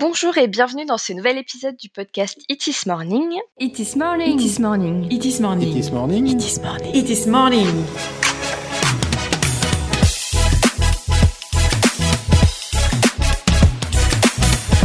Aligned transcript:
Bonjour 0.00 0.38
et 0.38 0.46
bienvenue 0.46 0.84
dans 0.84 0.96
ce 0.96 1.12
nouvel 1.12 1.38
épisode 1.38 1.76
du 1.76 1.88
podcast 1.88 2.38
It 2.48 2.64
is 2.68 2.86
Morning. 2.86 3.36
It 3.58 3.80
is 3.80 3.96
morning. 3.96 4.38
It 4.38 4.44
is 4.44 4.60
morning. 4.60 5.08
It 5.10 5.24
is 5.24 5.40
morning. 5.40 5.76
It 5.76 5.76
is 5.76 5.90
morning. 5.90 6.26
It 6.28 6.40
is 6.40 6.60
morning. 6.60 6.94
It 6.94 7.10
is 7.10 7.26
morning. 7.26 7.84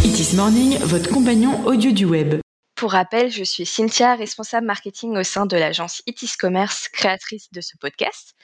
It 0.04 0.20
is 0.20 0.36
morning, 0.36 0.80
votre 0.82 1.10
compagnon 1.12 1.68
audio 1.68 1.92
du 1.92 2.06
web. 2.06 2.43
Pour 2.84 2.92
rappel, 2.92 3.32
je 3.32 3.46
suis 3.46 3.66
Cynthia, 3.66 4.14
responsable 4.14 4.68
marketing 4.68 5.16
au 5.16 5.24
sein 5.24 5.46
de 5.46 5.56
l'agence 5.56 6.04
Itis 6.06 6.34
Commerce, 6.38 6.90
créatrice 6.90 7.50
de 7.54 7.62
ce 7.62 7.78
podcast. 7.78 8.36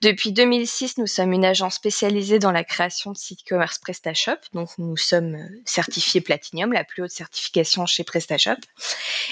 Depuis 0.00 0.30
2006, 0.30 0.98
nous 0.98 1.08
sommes 1.08 1.32
une 1.32 1.44
agence 1.44 1.74
spécialisée 1.74 2.38
dans 2.38 2.52
la 2.52 2.62
création 2.62 3.10
de 3.10 3.16
sites 3.16 3.42
commerce 3.42 3.80
PrestaShop. 3.80 4.36
Donc, 4.52 4.68
nous 4.78 4.96
sommes 4.96 5.44
certifiés 5.64 6.20
Platinum, 6.20 6.72
la 6.72 6.84
plus 6.84 7.02
haute 7.02 7.10
certification 7.10 7.84
chez 7.84 8.04
PrestaShop. 8.04 8.60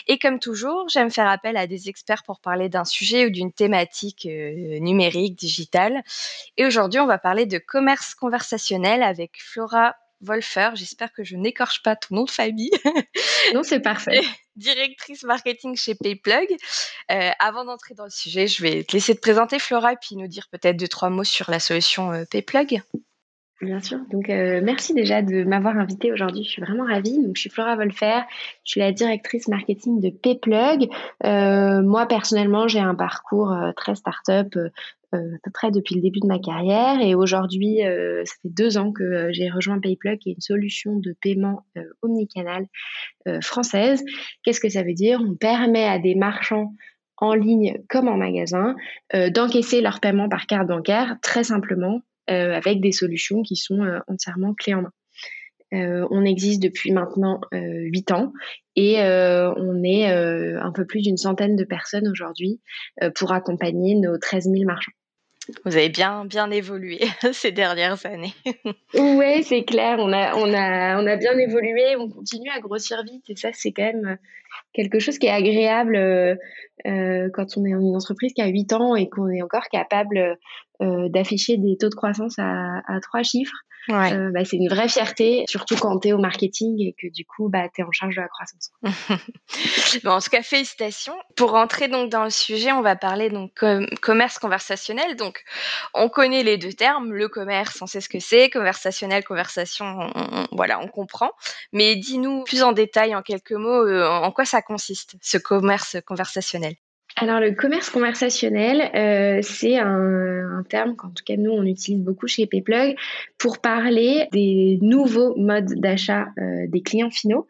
Et 0.08 0.18
comme 0.18 0.40
toujours, 0.40 0.88
j'aime 0.88 1.12
faire 1.12 1.28
appel 1.28 1.56
à 1.56 1.68
des 1.68 1.88
experts 1.88 2.24
pour 2.24 2.40
parler 2.40 2.68
d'un 2.68 2.84
sujet 2.84 3.26
ou 3.26 3.30
d'une 3.30 3.52
thématique 3.52 4.26
euh, 4.26 4.80
numérique, 4.80 5.36
digitale. 5.36 6.02
Et 6.56 6.66
aujourd'hui, 6.66 6.98
on 6.98 7.06
va 7.06 7.18
parler 7.18 7.46
de 7.46 7.58
commerce 7.58 8.16
conversationnel 8.16 9.04
avec 9.04 9.40
Flora 9.40 9.94
Wolfer, 10.20 10.70
j'espère 10.74 11.12
que 11.12 11.22
je 11.22 11.36
n'écorche 11.36 11.82
pas 11.82 11.96
ton 11.96 12.16
nom 12.16 12.24
de 12.24 12.30
famille. 12.30 12.70
Non, 13.54 13.62
c'est 13.62 13.80
parfait. 13.80 14.20
Directrice 14.58 15.22
marketing 15.22 15.76
chez 15.76 15.94
Payplug. 15.94 16.48
Euh, 17.12 17.30
avant 17.38 17.64
d'entrer 17.64 17.94
dans 17.94 18.04
le 18.04 18.10
sujet, 18.10 18.48
je 18.48 18.60
vais 18.62 18.82
te 18.82 18.92
laisser 18.92 19.14
te 19.14 19.20
présenter 19.20 19.58
Flora 19.60 19.92
et 19.92 19.96
puis 19.96 20.16
nous 20.16 20.26
dire 20.26 20.48
peut-être 20.50 20.76
deux, 20.76 20.88
trois 20.88 21.10
mots 21.10 21.24
sur 21.24 21.50
la 21.50 21.60
solution 21.60 22.12
euh, 22.12 22.24
Payplug. 22.28 22.82
Bien 23.60 23.80
sûr. 23.80 23.98
Donc, 24.12 24.30
euh, 24.30 24.60
merci 24.62 24.94
déjà 24.94 25.22
de 25.22 25.42
m'avoir 25.44 25.76
invitée 25.76 26.12
aujourd'hui. 26.12 26.44
Je 26.44 26.50
suis 26.50 26.62
vraiment 26.62 26.84
ravie. 26.84 27.22
Donc, 27.22 27.36
je 27.36 27.40
suis 27.40 27.50
Flora 27.50 27.76
Wolfer. 27.76 28.22
Je 28.64 28.70
suis 28.72 28.80
la 28.80 28.92
directrice 28.92 29.48
marketing 29.48 30.00
de 30.00 30.10
Payplug. 30.10 30.88
Moi, 31.22 32.06
personnellement, 32.06 32.68
j'ai 32.68 32.80
un 32.80 32.94
parcours 32.94 33.56
très 33.76 33.94
start-up, 33.94 34.54
euh, 35.14 35.18
à 35.18 35.38
peu 35.42 35.50
près 35.50 35.70
depuis 35.70 35.94
le 35.94 36.02
début 36.02 36.20
de 36.20 36.26
ma 36.26 36.38
carrière. 36.38 37.00
Et 37.00 37.14
aujourd'hui, 37.14 37.82
euh, 37.82 38.22
ça 38.26 38.34
fait 38.42 38.50
deux 38.50 38.76
ans 38.76 38.92
que 38.92 39.02
euh, 39.02 39.28
j'ai 39.32 39.48
rejoint 39.48 39.80
Payplug, 39.80 40.18
qui 40.18 40.30
est 40.30 40.34
une 40.34 40.40
solution 40.40 40.96
de 40.96 41.14
paiement 41.22 41.64
euh, 41.78 41.82
omnicanal 42.02 42.66
euh, 43.26 43.40
française. 43.40 44.04
Qu'est-ce 44.42 44.60
que 44.60 44.68
ça 44.68 44.82
veut 44.82 44.92
dire? 44.92 45.22
On 45.26 45.34
permet 45.34 45.84
à 45.84 45.98
des 45.98 46.14
marchands 46.14 46.74
en 47.16 47.32
ligne 47.34 47.78
comme 47.88 48.06
en 48.06 48.16
magasin 48.16 48.76
d'encaisser 49.12 49.80
leur 49.80 49.98
paiement 49.98 50.28
par 50.28 50.46
carte 50.46 50.68
bancaire 50.68 51.16
très 51.20 51.42
simplement 51.42 52.00
avec 52.28 52.80
des 52.80 52.92
solutions 52.92 53.42
qui 53.42 53.56
sont 53.56 53.84
entièrement 54.06 54.54
clés 54.54 54.74
en 54.74 54.82
main. 54.82 54.92
Euh, 55.74 56.06
on 56.10 56.24
existe 56.24 56.62
depuis 56.62 56.92
maintenant 56.92 57.40
huit 57.52 58.12
ans 58.12 58.32
et 58.76 59.00
euh, 59.00 59.52
on 59.56 59.82
est 59.82 60.06
un 60.06 60.70
peu 60.70 60.86
plus 60.86 61.02
d'une 61.02 61.16
centaine 61.16 61.56
de 61.56 61.64
personnes 61.64 62.06
aujourd'hui 62.06 62.60
pour 63.16 63.32
accompagner 63.32 63.96
nos 63.96 64.16
13 64.16 64.44
000 64.44 64.64
marchands. 64.64 64.92
Vous 65.64 65.76
avez 65.76 65.88
bien, 65.88 66.24
bien 66.24 66.50
évolué 66.50 67.00
ces 67.32 67.52
dernières 67.52 68.04
années. 68.06 68.34
Oui, 68.94 69.42
c'est 69.42 69.64
clair, 69.64 69.96
on 69.98 70.12
a, 70.12 70.34
on, 70.34 70.52
a, 70.52 71.02
on 71.02 71.06
a 71.06 71.16
bien 71.16 71.36
évolué, 71.38 71.96
on 71.96 72.08
continue 72.08 72.50
à 72.50 72.60
grossir 72.60 73.02
vite 73.04 73.24
et 73.28 73.36
ça, 73.36 73.50
c'est 73.52 73.72
quand 73.72 73.84
même 73.84 74.18
quelque 74.72 74.98
chose 74.98 75.18
qui 75.18 75.26
est 75.26 75.30
agréable 75.30 75.96
euh, 75.96 76.34
euh, 76.86 77.28
quand 77.32 77.56
on 77.56 77.64
est 77.64 77.72
dans 77.72 77.80
une 77.80 77.96
entreprise 77.96 78.32
qui 78.32 78.42
a 78.42 78.46
8 78.46 78.72
ans 78.74 78.96
et 78.96 79.08
qu'on 79.08 79.28
est 79.28 79.42
encore 79.42 79.68
capable 79.70 80.38
euh, 80.82 81.08
d'afficher 81.08 81.56
des 81.56 81.76
taux 81.76 81.88
de 81.88 81.94
croissance 81.94 82.38
à, 82.38 82.82
à 82.86 83.00
trois 83.00 83.22
chiffres. 83.22 83.56
Ouais. 83.88 84.12
Euh, 84.12 84.30
bah, 84.32 84.44
c'est 84.44 84.56
une 84.56 84.68
vraie 84.68 84.88
fierté, 84.88 85.44
surtout 85.48 85.76
quand 85.76 85.98
tu 86.00 86.08
es 86.08 86.12
au 86.12 86.18
marketing 86.18 86.76
et 86.80 86.94
que 87.00 87.06
du 87.12 87.24
coup, 87.24 87.48
bah, 87.48 87.68
tu 87.74 87.80
es 87.80 87.84
en 87.84 87.90
charge 87.92 88.16
de 88.16 88.20
la 88.20 88.28
croissance. 88.28 88.70
Bon, 90.04 90.10
en 90.12 90.20
tout 90.20 90.30
cas, 90.30 90.42
félicitations. 90.42 91.16
Pour 91.36 91.52
rentrer 91.52 91.88
donc 91.88 92.10
dans 92.10 92.24
le 92.24 92.30
sujet, 92.30 92.70
on 92.72 92.82
va 92.82 92.96
parler 92.96 93.30
donc 93.30 93.52
com- 93.58 93.86
commerce 94.02 94.38
conversationnel. 94.38 95.16
Donc, 95.16 95.42
on 95.94 96.08
connaît 96.08 96.42
les 96.42 96.58
deux 96.58 96.72
termes. 96.72 97.12
Le 97.12 97.28
commerce, 97.28 97.80
on 97.80 97.86
sait 97.86 98.00
ce 98.00 98.08
que 98.08 98.20
c'est. 98.20 98.50
Conversationnel, 98.50 99.24
conversation, 99.24 99.84
on- 99.86 100.12
on- 100.14 100.48
voilà, 100.52 100.78
on 100.80 100.88
comprend. 100.88 101.30
Mais 101.72 101.96
dis-nous 101.96 102.44
plus 102.44 102.62
en 102.62 102.72
détail, 102.72 103.14
en 103.14 103.22
quelques 103.22 103.52
mots, 103.52 103.86
euh, 103.86 104.06
en 104.06 104.30
quoi 104.32 104.44
ça 104.44 104.62
consiste, 104.62 105.16
ce 105.22 105.38
commerce 105.38 105.96
conversationnel? 106.06 106.74
Alors, 107.20 107.40
le 107.40 107.52
commerce 107.52 107.90
conversationnel, 107.90 108.90
euh, 108.94 109.40
c'est 109.42 109.76
un, 109.76 110.62
terme 110.68 110.94
qu'en 110.96 111.08
tout 111.08 111.24
cas, 111.24 111.36
nous, 111.36 111.50
on 111.50 111.64
utilise 111.64 112.00
beaucoup 112.00 112.26
chez 112.26 112.46
Payplug 112.46 112.96
pour 113.38 113.58
parler 113.58 114.28
des 114.32 114.78
nouveaux 114.82 115.34
modes 115.36 115.74
d'achat 115.80 116.26
euh, 116.38 116.66
des 116.68 116.82
clients 116.82 117.10
finaux. 117.10 117.46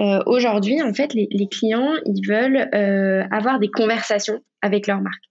Euh, 0.00 0.20
Aujourd'hui, 0.26 0.82
en 0.82 0.92
fait, 0.92 1.14
les, 1.14 1.28
les 1.30 1.48
clients, 1.48 1.94
ils 2.04 2.26
veulent 2.28 2.68
avoir 3.32 3.58
des 3.58 3.70
conversations 3.70 4.40
avec 4.62 4.86
leur 4.86 5.00
marque. 5.00 5.24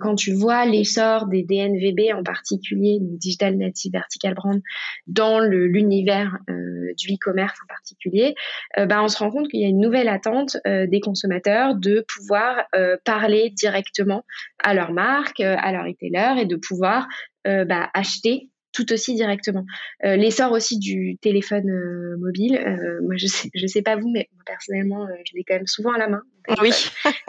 Quand 0.00 0.14
tu 0.14 0.32
vois 0.32 0.64
l'essor 0.64 1.26
des 1.26 1.42
DNVB 1.42 2.14
en 2.14 2.22
particulier, 2.22 2.98
Digital 3.00 3.56
Native 3.56 3.92
Vertical 3.92 4.34
Brand, 4.34 4.60
dans 5.06 5.40
l'univers 5.40 6.38
euh, 6.48 6.92
du 6.96 7.14
e-commerce 7.14 7.58
en 7.64 7.66
particulier, 7.66 8.34
euh, 8.78 8.86
bah, 8.86 9.02
on 9.02 9.08
se 9.08 9.18
rend 9.18 9.30
compte 9.30 9.48
qu'il 9.48 9.60
y 9.60 9.64
a 9.64 9.68
une 9.68 9.80
nouvelle 9.80 10.08
attente 10.08 10.56
euh, 10.66 10.86
des 10.86 11.00
consommateurs 11.00 11.74
de 11.74 12.04
pouvoir 12.08 12.64
euh, 12.74 12.96
parler 13.04 13.50
directement 13.50 14.24
à 14.62 14.74
leur 14.74 14.92
marque, 14.92 15.40
euh, 15.40 15.56
à 15.58 15.72
leur 15.72 15.84
retailer 15.84 16.42
et 16.42 16.46
de 16.46 16.56
pouvoir 16.56 17.08
bah, 17.44 17.90
acheter 17.92 18.51
tout 18.72 18.92
aussi 18.92 19.14
directement. 19.14 19.64
Euh, 20.04 20.16
L'essor 20.16 20.52
aussi 20.52 20.78
du 20.78 21.16
téléphone 21.20 21.68
euh, 21.68 22.16
mobile, 22.18 22.56
euh, 22.56 23.00
moi 23.02 23.14
je 23.16 23.26
sais, 23.26 23.50
je 23.54 23.66
sais 23.66 23.82
pas 23.82 23.96
vous, 23.96 24.10
mais 24.10 24.28
personnellement, 24.46 25.06
je 25.24 25.36
l'ai 25.36 25.44
quand 25.44 25.54
même 25.54 25.66
souvent 25.66 25.92
à 25.92 25.98
la 25.98 26.08
main. 26.08 26.22
mon 26.48 26.54
Oui. 26.62 26.70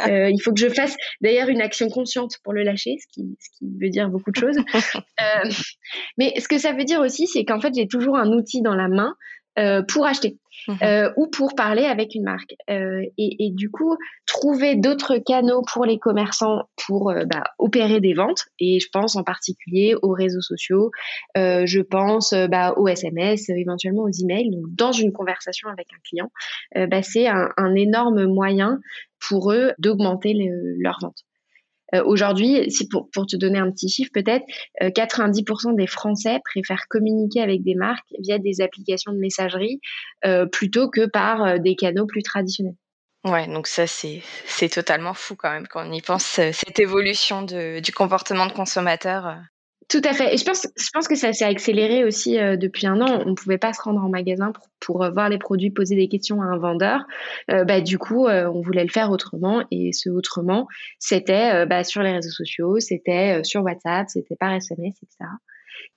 il 0.08 0.40
faut 0.42 0.54
que 0.54 0.60
je 0.60 0.70
fasse 0.70 0.96
d'ailleurs 1.22 1.50
une 1.50 1.62
action 1.62 1.90
consciente 1.90 2.38
pour 2.44 2.54
le 2.54 2.64
lâcher, 2.64 2.98
ce 3.00 3.08
qui, 3.14 3.38
ce 3.40 3.50
qui 3.58 3.66
veut 3.80 3.90
dire 3.90 4.10
beaucoup 4.10 4.32
de 4.32 4.40
choses. 4.40 4.58
Mais 6.18 6.34
ce 6.40 6.48
que 6.48 6.58
ça 6.58 6.74
veut 6.74 6.86
dire 6.86 7.00
aussi, 7.00 7.28
c'est 7.28 7.46
qu'en 7.46 7.60
fait, 7.60 7.74
j'ai 7.76 7.88
toujours 7.88 8.18
un 8.18 8.30
outil 8.30 8.62
dans 8.62 8.76
la 8.76 8.88
main 8.88 9.16
euh, 9.60 9.82
pour 9.84 10.06
acheter 10.06 10.38
Mhm. 10.68 10.78
euh, 10.84 11.12
ou 11.18 11.28
pour 11.28 11.56
parler 11.56 11.84
avec 11.84 12.16
une 12.16 12.24
marque. 12.24 12.56
Euh, 12.70 13.02
et, 13.18 13.46
et 13.48 13.50
du 13.52 13.70
coup, 13.70 13.98
trouver 14.26 14.76
d'autres 14.76 15.18
canaux 15.18 15.62
pour 15.74 15.84
les 15.84 16.00
commerçants 16.00 16.70
pour 16.88 17.12
bah, 17.26 17.44
opérer 17.58 18.00
des 18.00 18.14
ventes. 18.14 18.46
Et 18.60 18.80
je 18.80 18.88
pense 18.94 19.16
en 19.18 19.24
particulier 19.24 19.96
aux 20.02 20.14
réseaux 20.14 20.42
sociaux, 20.42 20.92
euh, 21.38 21.64
je 21.66 21.82
pense 21.82 22.34
bah, 22.34 22.74
aux 22.78 22.88
SMS, 22.88 23.50
éventuellement 23.50 24.04
aux 24.04 24.10
emails. 24.12 24.52
Donc, 24.52 24.64
dans 24.76 24.92
une 24.94 25.12
conversation 25.12 25.68
avec 25.70 25.88
un 25.94 26.00
client, 26.08 26.32
bah, 26.88 27.02
c'est 27.04 27.28
un, 27.28 27.50
un 27.58 27.76
énorme 27.76 28.26
moyen 28.26 28.80
pour 29.28 29.52
eux 29.52 29.74
d'augmenter 29.80 30.34
le- 30.34 30.76
leurs 30.80 31.00
ventes. 31.02 31.24
Euh, 31.94 32.04
Aujourd'hui, 32.06 32.70
si 32.72 32.88
pour, 32.88 33.10
te 33.28 33.36
donner 33.36 33.60
un 33.60 33.72
petit 33.72 33.90
chiffre 33.90 34.12
peut-être, 34.14 34.46
euh, 34.82 34.90
90% 34.90 35.76
des 35.76 35.88
Français 35.88 36.40
préfèrent 36.44 36.88
communiquer 36.90 37.42
avec 37.42 37.64
des 37.64 37.76
marques 37.76 38.14
via 38.20 38.40
des 38.40 38.62
applications 38.62 39.14
de 39.14 39.20
messagerie 39.20 39.80
euh, 40.26 40.46
plutôt 40.46 40.90
que 40.90 41.06
par 41.06 41.44
euh, 41.44 41.58
des 41.58 41.76
canaux 41.76 42.06
plus 42.06 42.24
traditionnels. 42.24 42.76
Ouais, 43.26 43.48
donc 43.48 43.68
ça, 43.68 43.88
c'est, 43.88 44.22
totalement 44.70 45.14
fou 45.14 45.36
quand 45.38 45.50
même 45.50 45.68
quand 45.68 45.88
on 45.88 45.92
y 45.94 46.02
pense, 46.02 46.40
euh, 46.40 46.52
cette 46.52 46.80
évolution 46.80 47.42
de, 47.42 47.80
du 47.80 47.94
comportement 47.94 48.48
de 48.48 48.52
consommateur. 48.52 49.38
Tout 49.90 50.02
à 50.04 50.14
fait. 50.14 50.34
Et 50.34 50.38
je 50.38 50.46
pense, 50.46 50.68
je 50.78 50.90
pense 50.94 51.08
que 51.08 51.16
ça 51.16 51.34
s'est 51.34 51.46
accéléré 51.46 52.04
aussi 52.04 52.40
euh, 52.40 52.58
depuis 52.58 52.88
un 52.88 53.02
an. 53.02 53.24
On 53.26 53.32
ne 53.32 53.36
pouvait 53.36 53.58
pas 53.58 53.74
se 53.74 53.82
rendre 53.82 54.02
en 54.02 54.10
magasin 54.10 54.52
pour, 54.52 54.68
pour 54.80 55.04
euh, 55.04 55.12
voir 55.12 55.30
les 55.30 55.38
produits, 55.38 55.72
poser 55.72 55.96
des 55.96 56.08
questions 56.08 56.42
à 56.42 56.46
un 56.46 56.58
vendeur. 56.58 57.02
Euh, 57.52 57.64
bah, 57.64 57.82
du 57.82 57.98
coup, 57.98 58.28
euh, 58.28 58.50
on 58.50 58.62
voulait 58.62 58.84
le 58.84 58.90
faire 58.90 59.12
autrement. 59.12 59.64
Et 59.72 59.92
ce 59.92 60.10
autrement, 60.10 60.68
c'était 61.00 61.66
bah, 61.66 61.84
sur 61.84 62.02
les 62.02 62.12
réseaux 62.12 62.32
sociaux, 62.32 62.80
c'était 62.80 63.44
sur 63.44 63.64
WhatsApp, 63.64 64.08
c'était 64.10 64.36
par 64.36 64.54
SMS, 64.54 64.96
etc. 65.04 65.30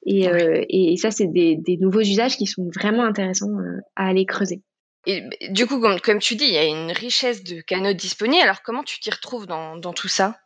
Et, 0.07 0.25
et, 0.25 0.93
et 0.93 0.97
ça, 0.97 1.11
c'est 1.11 1.27
des, 1.27 1.57
des 1.57 1.77
nouveaux 1.77 2.01
usages 2.01 2.37
qui 2.37 2.47
sont 2.47 2.69
vraiment 2.75 3.05
intéressants 3.05 3.57
à 3.95 4.09
aller 4.09 4.25
creuser. 4.25 4.63
Et 5.07 5.23
du 5.51 5.67
coup, 5.67 5.81
comme, 5.81 6.01
comme 6.01 6.19
tu 6.19 6.35
dis, 6.35 6.47
il 6.47 6.55
y 6.55 6.59
a 6.59 6.65
une 6.65 6.91
richesse 6.91 7.45
de 7.45 7.61
canaux 7.61 7.93
disponibles. 7.93 8.43
Alors, 8.43 8.63
comment 8.63 8.83
tu 8.83 8.99
t'y 8.99 9.11
retrouves 9.11 9.47
dans, 9.47 9.77
dans 9.77 9.93
tout 9.93 10.09
ça? 10.09 10.37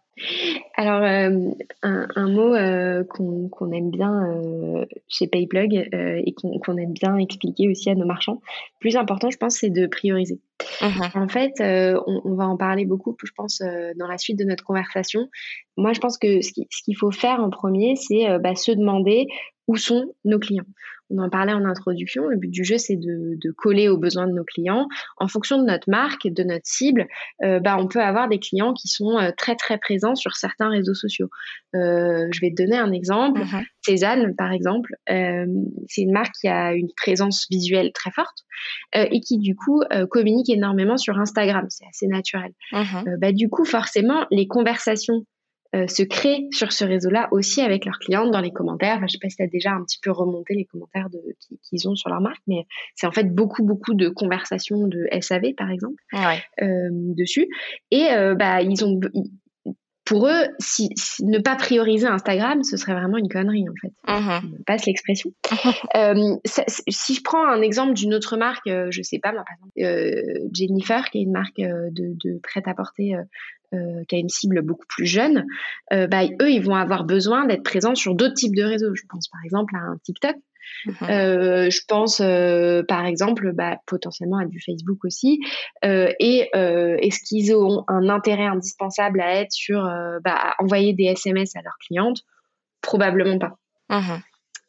Alors, 0.81 1.03
euh, 1.03 1.50
un, 1.82 2.09
un 2.17 2.29
mot 2.31 2.55
euh, 2.55 3.05
qu'on 3.05 3.71
aime 3.73 3.91
bien 3.91 4.15
euh, 4.32 4.87
chez 5.09 5.27
Payplug 5.27 5.75
et 5.75 6.35
qu'on 6.35 6.77
aime 6.79 6.94
bien 6.94 7.17
expliquer 7.17 7.69
aussi 7.69 7.91
à 7.91 7.94
nos 7.94 8.06
marchands, 8.06 8.41
plus 8.79 8.97
important, 8.97 9.29
je 9.31 9.37
pense, 9.37 9.56
c'est 9.56 9.69
de 9.69 9.87
prioriser. 9.87 10.41
Mhm. 10.81 11.23
En 11.23 11.29
fait, 11.29 11.53
on, 11.61 12.23
on 12.25 12.35
va 12.35 12.47
en 12.49 12.56
parler 12.56 12.87
beaucoup, 12.87 13.15
je 13.23 13.31
pense, 13.37 13.61
dans 13.97 14.06
la 14.06 14.17
suite 14.17 14.38
de 14.38 14.44
notre 14.44 14.65
conversation. 14.65 15.29
Moi, 15.77 15.93
je 15.93 16.00
pense 16.00 16.17
que 16.17 16.41
ce 16.41 16.50
qui- 16.53 16.67
ce 16.71 16.83
qu'il 16.83 16.97
faut 16.97 17.11
faire 17.11 17.41
en 17.41 17.50
premier, 17.50 17.97
c'est 17.97 18.38
bah, 18.38 18.55
se 18.55 18.73
demander 18.73 19.26
où 19.69 19.76
sont 19.76 20.15
nos 20.25 20.38
clients. 20.38 20.65
On 21.11 21.19
en 21.19 21.29
parlait 21.29 21.53
en 21.53 21.65
introduction. 21.65 22.27
Le 22.27 22.37
but 22.37 22.51
du 22.51 22.65
jeu, 22.65 22.79
c'est 22.79 22.97
de, 22.97 23.37
de, 23.37 23.51
coller 23.51 23.89
aux 23.89 23.99
besoins 23.99 24.27
de 24.27 24.33
nos 24.33 24.45
clients. 24.45 24.87
En 25.17 25.29
fonction 25.29 25.59
de 25.59 25.65
notre 25.65 25.91
marque, 25.91 26.27
de 26.27 26.43
notre 26.43 26.67
cible, 26.67 27.07
euh, 27.43 27.61
bah, 27.61 27.77
on 27.79 27.89
peut 27.89 28.01
avoir 28.01 28.29
des 28.29 28.39
clients 28.39 28.73
qui 28.73 28.89
sont 28.89 29.19
euh, 29.19 29.31
très 29.37 29.57
très 29.57 29.79
présents 29.79 30.15
sur 30.15 30.37
certains 30.37 30.69
réseaux 30.69 30.95
sociaux. 30.95 31.29
Euh, 31.75 32.29
je 32.33 32.41
vais 32.41 32.51
te 32.51 32.62
donner 32.62 32.77
un 32.77 32.93
exemple. 32.93 33.41
Mhm. 33.41 33.65
Cézanne, 33.83 34.37
par 34.37 34.53
exemple, 34.53 34.91
c'est 35.07 36.03
une 36.03 36.12
marque 36.12 36.35
qui 36.41 36.49
a 36.49 36.75
une 36.75 36.91
présence 36.97 37.47
visuelle 37.51 37.93
très 37.93 38.11
forte 38.11 38.45
et 38.95 39.21
qui 39.21 39.39
du 39.39 39.57
coup 39.57 39.83
communique 40.11 40.51
énormément 40.51 40.99
sur 40.99 41.19
Instagram. 41.19 41.67
C'est 41.71 41.87
assez 41.87 42.07
naturel. 42.07 42.53
Mhm. 42.73 43.17
bah, 43.19 43.33
du 43.33 43.49
coup, 43.49 43.65
forcément, 43.65 44.27
les 44.31 44.47
conversations 44.47 45.25
euh, 45.77 45.87
se 45.87 46.03
créent 46.03 46.49
sur 46.51 46.73
ce 46.73 46.85
réseau-là 46.85 47.29
aussi 47.31 47.61
avec 47.61 47.85
leurs 47.85 47.99
clientes 47.99 48.33
dans 48.33 48.41
les 48.41 48.51
commentaires. 48.51 48.97
Enfin, 48.97 49.07
je 49.07 49.13
sais 49.13 49.19
pas 49.23 49.29
si 49.29 49.37
tu 49.37 49.43
as 49.43 49.47
déjà 49.47 49.71
un 49.71 49.85
petit 49.85 49.99
peu 50.03 50.11
remonté 50.11 50.55
les 50.55 50.65
commentaires 50.65 51.09
de, 51.11 51.21
qu'ils 51.63 51.89
ont 51.89 51.95
sur 51.95 52.11
leur 52.11 52.21
marque, 52.21 52.43
mais 52.49 52.67
c'est 52.97 53.07
en 53.07 53.13
fait 53.13 53.33
beaucoup, 53.33 53.65
beaucoup 53.65 53.95
de 53.95 54.09
conversations 54.09 54.89
de 54.89 55.07
SAV, 55.21 55.55
par 55.57 55.71
exemple, 55.71 56.03
euh, 56.61 56.89
dessus. 56.91 57.49
Et 57.93 58.11
euh, 58.11 58.35
bah, 58.35 58.63
ils 58.63 58.85
ont, 58.85 58.99
pour 60.11 60.27
eux, 60.27 60.45
si, 60.59 60.91
ne 61.21 61.39
pas 61.39 61.55
prioriser 61.55 62.07
Instagram, 62.07 62.65
ce 62.65 62.77
serait 62.77 62.95
vraiment 62.95 63.17
une 63.17 63.29
connerie 63.29 63.65
en 63.69 63.75
fait. 63.81 63.93
Uh 64.09 64.41
passe 64.67 64.85
l'expression. 64.87 65.33
euh, 65.97 66.37
si 66.89 67.15
je 67.15 67.23
prends 67.23 67.47
un 67.47 67.62
exemple 67.62 67.95
d'une 67.95 68.12
autre 68.12 68.37
marque, 68.37 68.67
je 68.67 69.03
sais 69.03 69.21
pas 69.21 69.33
moi 69.33 69.45
par 69.47 69.57
exemple 69.57 70.51
Jennifer, 70.53 71.09
qui 71.11 71.19
est 71.19 71.23
une 71.23 71.33
marque 71.33 71.59
de, 71.59 71.91
de 72.25 72.39
prêt-à-porter 72.43 73.17
euh, 73.73 74.03
qui 74.09 74.17
a 74.17 74.19
une 74.19 74.29
cible 74.29 74.62
beaucoup 74.62 74.87
plus 74.89 75.07
jeune, 75.07 75.47
euh, 75.93 76.09
bah, 76.09 76.25
eux, 76.43 76.51
ils 76.51 76.61
vont 76.61 76.75
avoir 76.75 77.05
besoin 77.05 77.47
d'être 77.47 77.62
présents 77.62 77.95
sur 77.95 78.17
d'autres 78.17 78.35
types 78.35 78.57
de 78.57 78.65
réseaux. 78.65 78.97
Je 78.97 79.05
pense 79.09 79.29
par 79.29 79.41
exemple 79.45 79.77
à 79.77 79.79
un 79.79 79.97
TikTok. 80.03 80.35
Mhm. 80.87 80.95
Euh, 81.03 81.71
je 81.71 81.81
pense 81.87 82.19
par 82.87 83.07
exemple 83.07 83.53
bah, 83.53 83.79
potentiellement 83.87 84.39
à 84.39 84.47
du 84.47 84.61
Facebook 84.61 85.05
aussi. 85.05 85.41
et 85.83 86.51
est-ce 86.53 87.21
qu'ils 87.21 87.55
ont 87.55 87.85
un 87.89 88.09
intérêt 88.09 88.47
indispensable 88.47 89.21
à 89.21 89.35
être 89.37 89.53
sur, 89.53 89.83
bah, 90.25 90.35
à 90.35 90.62
envoyer 90.62 90.93
des 90.93 91.05
SMS 91.05 91.57
à 91.57 91.62
leurs 91.62 91.79
clientes? 91.87 92.23
Probablement 92.83 93.39
pas. 93.39 93.57
Mhm. 93.91 94.23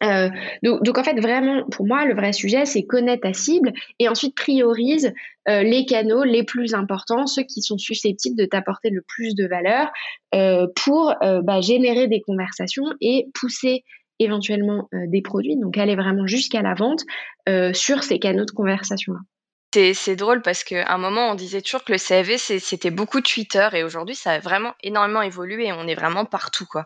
Euh, 0.03 0.29
donc, 0.63 0.83
donc, 0.83 0.97
en 0.97 1.03
fait, 1.03 1.19
vraiment, 1.19 1.63
pour 1.69 1.85
moi, 1.85 2.05
le 2.05 2.15
vrai 2.15 2.33
sujet, 2.33 2.65
c'est 2.65 2.83
connaître 2.83 3.23
ta 3.23 3.33
cible 3.33 3.71
et 3.99 4.09
ensuite 4.09 4.35
priorise 4.35 5.13
euh, 5.47 5.63
les 5.63 5.85
canaux 5.85 6.23
les 6.23 6.43
plus 6.43 6.73
importants, 6.73 7.27
ceux 7.27 7.43
qui 7.43 7.61
sont 7.61 7.77
susceptibles 7.77 8.37
de 8.37 8.45
t'apporter 8.45 8.89
le 8.89 9.03
plus 9.07 9.35
de 9.35 9.45
valeur 9.47 9.91
euh, 10.33 10.67
pour 10.83 11.13
euh, 11.23 11.41
bah, 11.41 11.61
générer 11.61 12.07
des 12.07 12.21
conversations 12.21 12.85
et 12.99 13.27
pousser 13.33 13.83
éventuellement 14.23 14.87
euh, 14.93 15.05
des 15.07 15.21
produits, 15.21 15.57
donc 15.57 15.77
aller 15.77 15.95
vraiment 15.95 16.27
jusqu'à 16.27 16.61
la 16.61 16.73
vente 16.73 17.03
sur 17.73 18.03
ces 18.03 18.19
canaux 18.19 18.45
de 18.45 18.51
conversation-là. 18.51 19.19
C'est 19.73 20.15
drôle 20.15 20.41
parce 20.41 20.63
qu'à 20.63 20.91
un 20.91 20.97
moment, 20.97 21.31
on 21.31 21.35
disait 21.35 21.61
toujours 21.61 21.83
que 21.83 21.93
le 21.93 21.97
CAV, 21.97 22.37
c'était 22.37 22.91
beaucoup 22.91 23.21
Twitter 23.21 23.67
et 23.73 23.83
aujourd'hui, 23.83 24.15
ça 24.15 24.31
a 24.31 24.39
vraiment 24.39 24.73
énormément 24.83 25.21
évolué 25.21 25.67
et 25.67 25.73
on 25.73 25.87
est 25.87 25.95
vraiment 25.95 26.25
partout. 26.25 26.65
quoi. 26.65 26.85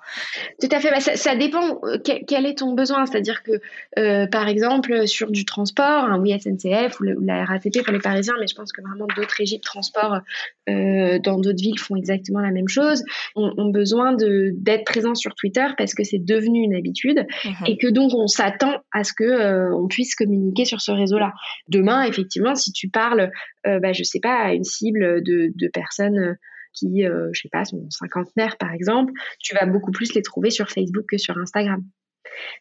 Tout 0.62 0.70
à 0.72 0.80
fait. 0.80 0.92
Bah, 0.92 1.00
ça, 1.00 1.16
ça, 1.16 1.36
dépend 1.36 1.80
euh, 1.84 1.98
quel, 2.04 2.46
est 2.46 2.60
ton 2.60 2.74
besoin. 2.74 3.06
C'est-à-dire 3.08 3.42
que, 3.42 3.54
euh, 3.98 4.28
par 4.28 4.48
exemple, 4.48 5.08
sur 5.08 5.32
du 5.32 5.46
transport, 5.46 6.06
un 6.06 6.20
oui 6.20 6.40
SNCF 6.40 7.00
ou, 7.00 7.04
la 7.26 7.46
RATP 7.46 7.84
pour 7.84 7.94
les 7.94 8.00
Parisiens, 8.00 8.36
mais 8.40 8.48
je 8.48 8.56
pense 8.56 8.72
que 8.72 8.82
vraiment 8.82 9.08
d'autres 9.16 9.36
régies 9.36 9.58
de 9.58 9.64
transport 9.64 10.20
euh, 10.68 11.20
dans 11.20 11.40
d'autres 11.40 11.62
villes 11.62 11.80
font 11.80 11.96
exactement 11.96 12.40
la 12.40 12.52
même 12.52 12.68
chose, 12.68 13.04
ont, 13.36 13.54
ont 13.58 13.70
besoin 13.70 14.14
d'être 14.14 14.84
présents 14.84 15.16
sur 15.16 15.36
Twitter 15.36 15.66
parce 15.78 15.94
que 15.94 16.04
c'est 16.04 16.24
devenu 16.24 16.64
une 16.64 16.76
habitude 16.76 17.26
mmh 17.44 17.50
et 17.68 17.78
que 17.78 17.88
donc 17.88 18.14
on 18.14 18.28
s'attend 18.28 18.74
à 18.92 19.04
ce 19.04 19.14
que 19.14 19.24
euh, 19.24 19.76
on 19.76 19.88
puisse 19.88 20.14
communiquer 20.14 20.66
sur 20.66 20.82
ce 20.82 20.92
réseau-là. 20.92 21.34
Demain, 21.68 22.04
effectivement, 22.04 22.54
si 22.54 22.72
tu 22.76 22.90
parles, 22.90 23.32
euh, 23.66 23.80
bah, 23.80 23.94
je 23.94 24.04
sais 24.04 24.20
pas, 24.20 24.36
à 24.36 24.54
une 24.54 24.64
cible 24.64 25.24
de, 25.24 25.68
personnes 25.74 26.20
euh, 26.20 26.34
qui, 26.74 27.06
euh, 27.06 27.30
je 27.34 27.42
sais 27.42 27.50
pas, 27.50 27.66
sont 27.66 27.90
cinquantenaires 27.90 28.58
par 28.58 28.74
exemple, 28.74 29.14
tu 29.40 29.56
vas 29.56 29.66
beaucoup 29.66 29.92
plus 29.92 30.14
les 30.14 30.22
trouver 30.22 30.52
sur 30.52 30.70
Facebook 30.70 31.06
que 31.10 31.18
sur 31.18 31.38
Instagram. 31.38 31.84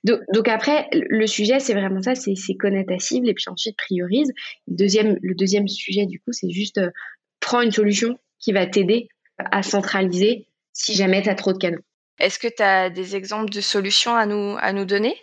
Donc, 0.05 0.49
après, 0.49 0.89
le 0.93 1.27
sujet, 1.27 1.59
c'est 1.59 1.75
vraiment 1.75 2.01
ça, 2.01 2.15
c'est 2.15 2.55
connaître 2.55 2.91
ta 2.91 2.99
cible 2.99 3.29
et 3.29 3.35
puis 3.35 3.45
ensuite 3.49 3.77
priorise. 3.77 4.33
Le 4.69 5.35
deuxième, 5.35 5.69
sujet, 5.69 6.07
du 6.07 6.21
coup, 6.21 6.31
c'est 6.31 6.51
juste 6.51 6.79
euh, 6.79 6.91
prends 7.41 7.61
une 7.61 7.73
solution 7.73 8.19
qui 8.39 8.53
va 8.53 8.67
t'aider 8.67 9.09
à 9.39 9.63
centraliser 9.63 10.47
si 10.73 10.95
jamais 10.95 11.23
tu 11.23 11.29
as 11.29 11.35
trop 11.35 11.53
de 11.53 11.59
canaux. 11.59 11.83
Est-ce 12.21 12.39
que 12.39 12.47
tu 12.47 12.63
as 12.63 12.91
des 12.91 13.17
exemples 13.17 13.51
de 13.51 13.61
solutions 13.61 14.15
à 14.15 14.27
nous 14.27 14.85
donner? 14.85 15.17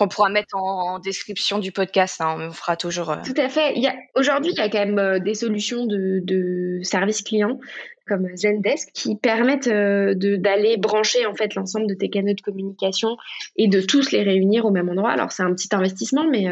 Qu'on 0.00 0.08
pourra 0.08 0.30
mettre 0.30 0.56
en, 0.56 0.98
description 0.98 1.58
du 1.58 1.72
podcast. 1.72 2.20
Hein, 2.20 2.36
on 2.40 2.52
fera 2.52 2.76
toujours. 2.76 3.10
Euh, 3.10 3.16
Tout 3.24 3.38
à 3.38 3.50
fait. 3.50 3.74
Aujourd'hui, 4.14 4.52
il 4.52 4.58
y 4.58 4.62
a 4.62 4.70
quand 4.70 4.78
même 4.78 4.98
euh, 4.98 5.18
des 5.18 5.34
solutions 5.34 5.84
de, 5.86 6.80
services 6.82 7.22
clients 7.22 7.58
comme 8.06 8.26
Zendesk 8.34 8.88
qui 8.92 9.14
permettent 9.14 9.68
euh, 9.68 10.14
d'aller 10.16 10.78
brancher 10.78 11.26
en 11.26 11.34
fait 11.34 11.54
l'ensemble 11.54 11.86
de 11.86 11.94
tes 11.94 12.08
canaux 12.08 12.32
de 12.32 12.40
communication 12.40 13.16
et 13.56 13.68
de 13.68 13.80
tous 13.80 14.10
les 14.10 14.22
réunir 14.22 14.64
au 14.64 14.70
même 14.70 14.88
endroit. 14.88 15.10
Alors 15.10 15.30
c'est 15.30 15.44
un 15.44 15.54
petit 15.54 15.68
investissement, 15.70 16.24
mais 16.28 16.46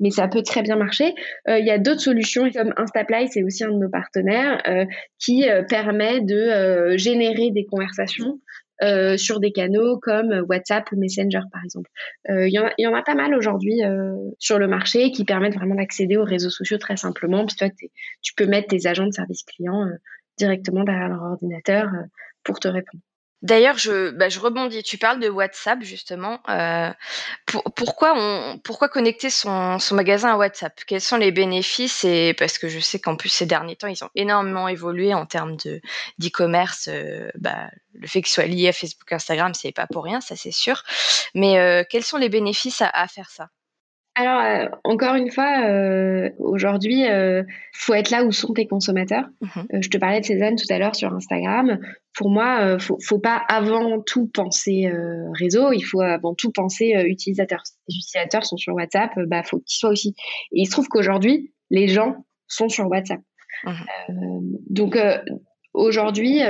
mais 0.00 0.10
ça 0.10 0.26
peut 0.28 0.42
très 0.42 0.62
bien 0.62 0.76
marcher. 0.76 1.12
Il 1.48 1.66
y 1.66 1.70
a 1.70 1.76
d'autres 1.76 2.00
solutions 2.00 2.50
comme 2.50 2.72
Instaply, 2.78 3.28
c'est 3.28 3.42
aussi 3.42 3.62
un 3.64 3.72
de 3.72 3.78
nos 3.78 3.90
partenaires 3.90 4.62
qui 5.18 5.44
permet 5.68 6.20
de 6.22 6.96
générer 6.96 7.50
des 7.50 7.66
conversations 7.66 8.38
euh, 8.82 9.16
sur 9.16 9.40
des 9.40 9.52
canaux 9.52 9.98
comme 10.00 10.44
WhatsApp 10.48 10.90
ou 10.92 10.96
Messenger 10.96 11.42
par 11.52 11.62
exemple. 11.64 11.90
Euh, 12.30 12.48
il 12.48 12.72
y, 12.78 12.86
en 12.86 12.94
a 12.94 13.02
pas 13.02 13.14
mal 13.14 13.34
aujourd'hui 13.34 13.82
euh, 13.84 14.16
sur 14.38 14.58
le 14.58 14.66
marché 14.66 15.10
qui 15.12 15.24
permettent 15.24 15.54
vraiment 15.54 15.74
d'accéder 15.74 16.16
aux 16.16 16.24
réseaux 16.24 16.50
sociaux 16.50 16.78
très 16.78 16.96
simplement. 16.96 17.46
Puis 17.46 17.56
toi, 17.56 17.68
tu 18.22 18.34
peux 18.34 18.46
mettre 18.46 18.68
tes 18.68 18.86
agents 18.86 19.06
de 19.06 19.12
service 19.12 19.44
client 19.44 19.86
directement 20.36 20.84
derrière 20.84 21.08
leur 21.08 21.22
ordinateur 21.22 21.90
pour 22.42 22.58
te 22.58 22.68
répondre. 22.68 23.02
D'ailleurs, 23.42 23.76
je, 23.76 24.10
bah, 24.10 24.28
je 24.28 24.38
rebondis. 24.38 24.82
Tu 24.84 24.98
parles 24.98 25.18
de 25.18 25.28
WhatsApp 25.28 25.82
justement. 25.82 26.40
Euh, 26.48 26.90
pour, 27.46 27.64
pourquoi 27.74 28.14
on, 28.16 28.58
pourquoi 28.58 28.88
connecter 28.88 29.30
son, 29.30 29.78
magasin 29.90 30.32
à 30.32 30.36
WhatsApp? 30.36 30.80
Quels 30.86 31.00
sont 31.00 31.16
les 31.16 31.32
bénéfices? 31.32 32.04
Et 32.04 32.34
parce 32.38 32.58
que 32.58 32.68
je 32.68 32.78
sais 32.78 33.00
qu'en 33.00 33.16
plus 33.16 33.28
ces 33.28 33.46
derniers 33.46 33.76
temps, 33.76 33.88
ils 33.88 34.04
ont 34.04 34.10
énormément 34.14 34.68
évolué 34.68 35.12
en 35.12 35.26
termes 35.26 35.56
de 35.56 35.80
d'e-commerce. 36.18 36.88
Euh, 36.88 37.30
bah, 37.34 37.68
le 37.94 38.06
fait 38.06 38.22
qu'ils 38.22 38.32
soient 38.32 38.46
liés 38.46 38.68
à 38.68 38.72
Facebook, 38.72 39.10
Instagram, 39.12 39.54
c'est 39.54 39.72
pas 39.72 39.86
pour 39.88 40.04
rien, 40.04 40.20
ça 40.20 40.36
c'est 40.36 40.52
sûr. 40.52 40.84
Mais 41.34 41.58
euh, 41.58 41.84
quels 41.88 42.04
sont 42.04 42.18
les 42.18 42.28
bénéfices 42.28 42.82
à 42.82 43.08
faire 43.08 43.28
ça? 43.28 43.48
Alors, 44.14 44.40
euh, 44.40 44.68
encore 44.84 45.14
une 45.14 45.30
fois, 45.30 45.64
euh, 45.64 46.28
aujourd'hui, 46.38 47.08
euh, 47.08 47.42
faut 47.72 47.94
être 47.94 48.10
là 48.10 48.24
où 48.24 48.30
sont 48.30 48.52
tes 48.52 48.66
consommateurs. 48.66 49.24
Mhm. 49.40 49.66
Euh, 49.72 49.78
je 49.80 49.88
te 49.88 49.96
parlais 49.96 50.20
de 50.20 50.26
Cézanne 50.26 50.56
tout 50.56 50.66
à 50.68 50.78
l'heure 50.78 50.94
sur 50.94 51.14
Instagram. 51.14 51.78
Pour 52.14 52.28
moi, 52.28 52.78
faut, 52.78 52.98
faut 53.02 53.18
pas 53.18 53.42
avant 53.48 54.02
tout 54.02 54.26
penser 54.26 54.92
réseau, 55.32 55.72
il 55.72 55.80
faut 55.80 56.02
avant 56.02 56.34
tout 56.34 56.52
penser 56.52 56.92
utilisateur. 57.06 57.62
Si 57.64 57.72
les 57.88 57.96
utilisateurs 57.96 58.44
sont 58.44 58.58
sur 58.58 58.74
WhatsApp, 58.74 59.12
bah 59.28 59.42
faut 59.42 59.60
qu'ils 59.60 59.78
soient 59.78 59.88
aussi. 59.88 60.14
Et 60.52 60.60
il 60.60 60.66
se 60.66 60.72
trouve 60.72 60.88
qu'aujourd'hui, 60.88 61.54
les 61.70 61.88
gens 61.88 62.26
sont 62.48 62.68
sur 62.68 62.86
WhatsApp. 62.88 63.20
Mhm. 63.64 64.58
donc 64.68 64.98
aujourd'hui, 65.72 66.40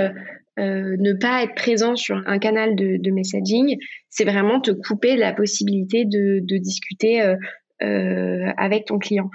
euh, 0.59 0.97
ne 0.99 1.15
pas 1.15 1.43
être 1.43 1.55
présent 1.55 1.97
sur 1.97 2.23
un 2.27 2.39
canal 2.39 2.77
de, 2.77 3.11
messaging, 3.11 3.79
c'est 4.11 4.25
vraiment 4.25 4.61
te 4.61 4.71
couper 4.71 5.17
la 5.17 5.33
possibilité 5.33 6.05
de, 6.05 6.41
discuter 6.59 7.23
euh, 7.23 7.37
euh, 7.83 8.51
avec 8.59 8.87
ton 8.87 8.99
client. 8.99 9.31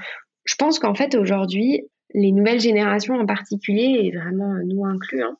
Je 0.46 0.56
pense 0.56 0.80
qu'en 0.80 0.94
fait 0.94 1.16
aujourd'hui, 1.16 1.82
les 2.14 2.32
nouvelles 2.32 2.60
générations 2.60 3.16
en 3.16 3.26
particulier, 3.26 4.00
et 4.04 4.16
vraiment 4.16 4.54
nous 4.66 4.86
inclus, 4.86 5.24
hein, 5.24 5.38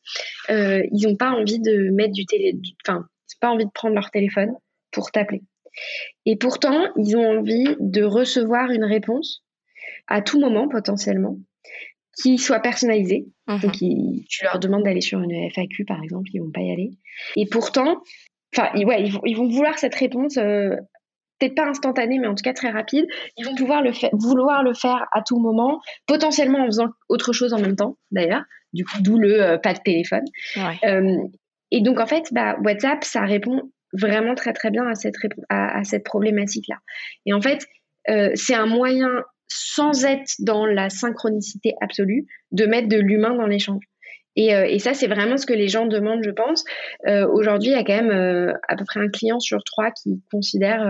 ils 0.92 1.08
n'ont 1.08 1.16
pas 1.16 1.32
envie 1.32 1.60
de 1.60 1.92
mettre 1.92 2.14
du 2.14 2.26
télé, 2.26 2.60
enfin, 2.86 3.06
pas 3.40 3.50
envie 3.50 3.66
de 3.66 3.72
prendre 3.72 3.94
leur 3.94 4.10
téléphone 4.10 4.54
pour 4.92 5.12
t'appeler. 5.12 5.44
Et 6.26 6.36
pourtant, 6.38 6.88
ils 6.98 7.16
ont 7.16 7.40
envie 7.40 7.76
de 7.80 8.04
recevoir 8.04 8.72
une 8.72 8.84
réponse 8.84 9.44
à 10.08 10.22
tout 10.22 10.40
moment 10.40 10.68
potentiellement 10.68 11.38
qui 12.22 12.38
soit 12.38 12.60
personnalisé. 12.60 13.28
Mhm. 13.48 13.60
Donc, 13.60 13.74
tu 13.74 14.44
leur 14.44 14.60
demandes 14.60 14.84
d'aller 14.84 15.02
sur 15.02 15.22
une 15.22 15.50
FAQ, 15.52 15.86
par 15.86 16.02
exemple, 16.04 16.30
ils 16.34 16.40
vont 16.40 16.52
pas 16.52 16.62
y 16.62 16.72
aller. 16.72 16.92
Et 17.36 17.46
pourtant, 17.46 18.02
enfin, 18.56 18.70
ouais, 18.84 19.04
ils 19.04 19.12
vont, 19.12 19.22
ils 19.26 19.38
vont 19.38 19.48
vouloir 19.48 19.78
cette 19.78 19.96
réponse, 19.96 20.38
euh, 20.38 20.76
peut-être 21.40 21.56
pas 21.56 21.68
instantanée, 21.68 22.18
mais 22.20 22.28
en 22.28 22.34
tout 22.34 22.44
cas 22.44 22.54
très 22.54 22.70
rapide. 22.70 23.06
Ils 23.38 23.46
vont 23.46 23.56
pouvoir 23.56 23.84
le 23.84 23.92
vouloir 24.14 24.64
le 24.64 24.74
faire 24.74 25.06
à 25.14 25.22
tout 25.22 25.40
moment, 25.40 25.80
potentiellement 26.08 26.60
en 26.60 26.66
faisant 26.66 26.88
autre 27.10 27.34
chose 27.34 27.54
en 27.54 27.60
même 27.60 27.76
temps, 27.76 27.98
d'ailleurs. 28.12 28.44
Du 28.74 28.84
coup, 28.84 29.02
d'où 29.02 29.18
le 29.18 29.42
euh, 29.42 29.58
pas 29.58 29.74
de 29.74 29.80
téléphone. 29.80 30.26
Euh, 30.84 31.18
et 31.72 31.82
donc, 31.82 32.00
en 32.00 32.08
fait, 32.08 32.26
bah, 32.32 32.58
WhatsApp, 32.64 33.04
ça 33.04 33.22
répond 33.22 33.62
vraiment 33.94 34.36
très 34.36 34.54
très 34.54 34.72
bien 34.72 34.86
à 34.88 34.96
cette, 34.96 35.16
à, 35.50 35.78
à 35.78 35.84
cette 35.84 36.04
problématique-là. 36.04 36.78
Et 37.26 37.34
en 37.34 37.42
fait, 37.42 37.66
c'est 38.36 38.56
un 38.56 38.68
moyen 38.68 39.10
sans 39.48 40.06
être 40.06 40.34
dans 40.40 40.66
la 40.66 40.90
synchronicité 40.90 41.74
absolue, 41.82 42.26
de 42.52 42.66
mettre 42.66 42.88
de 42.88 42.98
l'humain 42.98 43.36
dans 43.36 43.48
l'échange. 43.48 43.84
Et, 44.38 44.54
euh, 44.54 44.78
ça, 44.78 44.94
c'est 44.94 45.08
vraiment 45.08 45.36
ce 45.38 45.46
que 45.46 45.54
les 45.54 45.68
gens 45.68 45.88
demandent, 45.88 46.24
je 46.24 46.30
pense. 46.30 46.64
Euh, 47.08 47.28
Aujourd'hui, 47.28 47.72
il 47.72 47.74
y 47.74 47.76
a 47.76 47.84
quand 47.84 48.04
même 48.04 48.12
euh, 48.12 48.54
à 48.68 48.76
peu 48.76 48.86
près 48.86 49.00
un 49.00 49.10
client 49.10 49.40
sur 49.40 49.64
trois 49.64 49.92
qui 49.92 50.22
considère, 50.32 50.88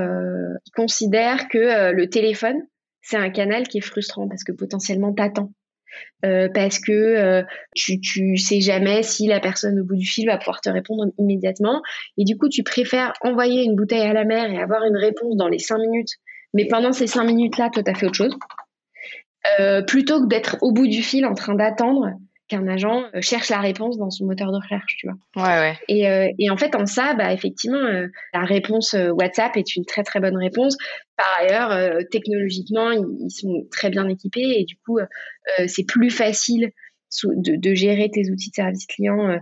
considère 0.76 1.48
que 1.48 1.92
le 1.92 2.10
téléphone, 2.10 2.62
c'est 3.02 3.18
un 3.18 3.30
canal 3.30 3.68
qui 3.68 3.78
est 3.78 3.82
frustrant 3.82 4.28
parce 4.28 4.44
que 4.44 4.52
potentiellement 4.52 5.14
t'attends. 5.14 5.52
Parce 6.22 6.80
que 6.80 7.44
tu, 7.74 8.02
tu 8.02 8.38
sais 8.38 8.60
jamais 8.60 9.02
si 9.02 9.28
la 9.28 9.40
personne 9.40 9.80
au 9.80 9.86
bout 9.86 9.96
du 9.96 10.06
fil 10.06 10.28
va 10.28 10.38
pouvoir 10.38 10.60
te 10.60 10.70
répondre 10.70 11.06
immédiatement. 11.18 11.82
Et 12.18 12.26
du 12.26 12.38
coup, 12.38 12.50
tu 12.50 12.64
préfères 12.64 13.14
envoyer 13.22 13.64
une 13.64 13.76
bouteille 13.76 14.02
à 14.02 14.14
la 14.14 14.26
mer 14.26 14.52
et 14.52 14.60
avoir 14.60 14.84
une 14.84 14.98
réponse 14.98 15.38
dans 15.38 15.48
les 15.48 15.60
cinq 15.60 15.80
minutes. 15.80 16.18
Mais 16.54 16.68
pendant 16.68 16.92
ces 16.92 17.08
cinq 17.08 17.26
minutes-là, 17.26 17.70
toi, 17.70 17.84
tu 17.84 17.92
as 17.92 17.96
fait 17.96 18.06
autre 18.06 18.16
chose. 18.16 18.38
Euh, 19.60 19.82
plutôt 19.82 20.22
que 20.22 20.28
d'être 20.28 20.58
au 20.62 20.72
bout 20.72 20.88
du 20.88 21.02
fil 21.02 21.26
en 21.26 21.34
train 21.34 21.56
d'attendre 21.56 22.18
qu'un 22.48 22.68
agent 22.68 23.04
euh, 23.14 23.22
cherche 23.22 23.50
la 23.50 23.60
réponse 23.60 23.98
dans 23.98 24.10
son 24.10 24.26
moteur 24.26 24.52
de 24.52 24.58
recherche, 24.58 24.96
tu 24.98 25.08
vois. 25.08 25.18
Ouais, 25.44 25.60
ouais. 25.60 25.78
Et, 25.88 26.10
euh, 26.10 26.30
et 26.40 26.50
en 26.50 26.58
fait, 26.58 26.76
en 26.76 26.86
ça, 26.86 27.14
bah, 27.14 27.34
effectivement, 27.34 27.78
euh, 27.78 28.08
la 28.34 28.42
réponse 28.42 28.94
WhatsApp 28.94 29.58
est 29.58 29.76
une 29.76 29.86
très 29.86 30.04
très 30.04 30.20
bonne 30.20 30.38
réponse. 30.38 30.78
Par 31.18 31.28
ailleurs, 31.40 32.04
technologiquement, 32.12 32.92
ils, 32.92 33.06
ils 33.26 33.32
sont 33.32 33.66
très 33.72 33.90
bien 33.90 34.08
équipés 34.08 34.60
et 34.60 34.66
du 34.66 34.76
coup, 34.86 35.00
c'est 35.66 35.86
plus 35.86 36.12
facile 36.12 36.72
de, 37.24 37.56
de 37.56 37.74
gérer 37.74 38.12
tes 38.12 38.30
outils 38.30 38.52
de 38.52 38.56
service 38.56 38.86
client 38.86 39.40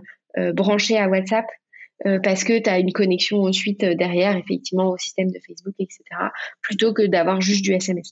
branchés 0.54 0.96
à 0.96 1.08
WhatsApp 1.08 1.44
euh, 2.04 2.18
parce 2.22 2.44
que 2.44 2.58
tu 2.58 2.68
as 2.68 2.78
une 2.78 2.92
connexion 2.92 3.42
ensuite 3.42 3.82
euh, 3.84 3.94
derrière, 3.94 4.36
effectivement, 4.36 4.90
au 4.90 4.98
système 4.98 5.28
de 5.30 5.38
Facebook, 5.46 5.74
etc., 5.78 6.02
plutôt 6.60 6.92
que 6.92 7.02
d'avoir 7.06 7.40
juste 7.40 7.62
du 7.64 7.72
SMS. 7.72 8.10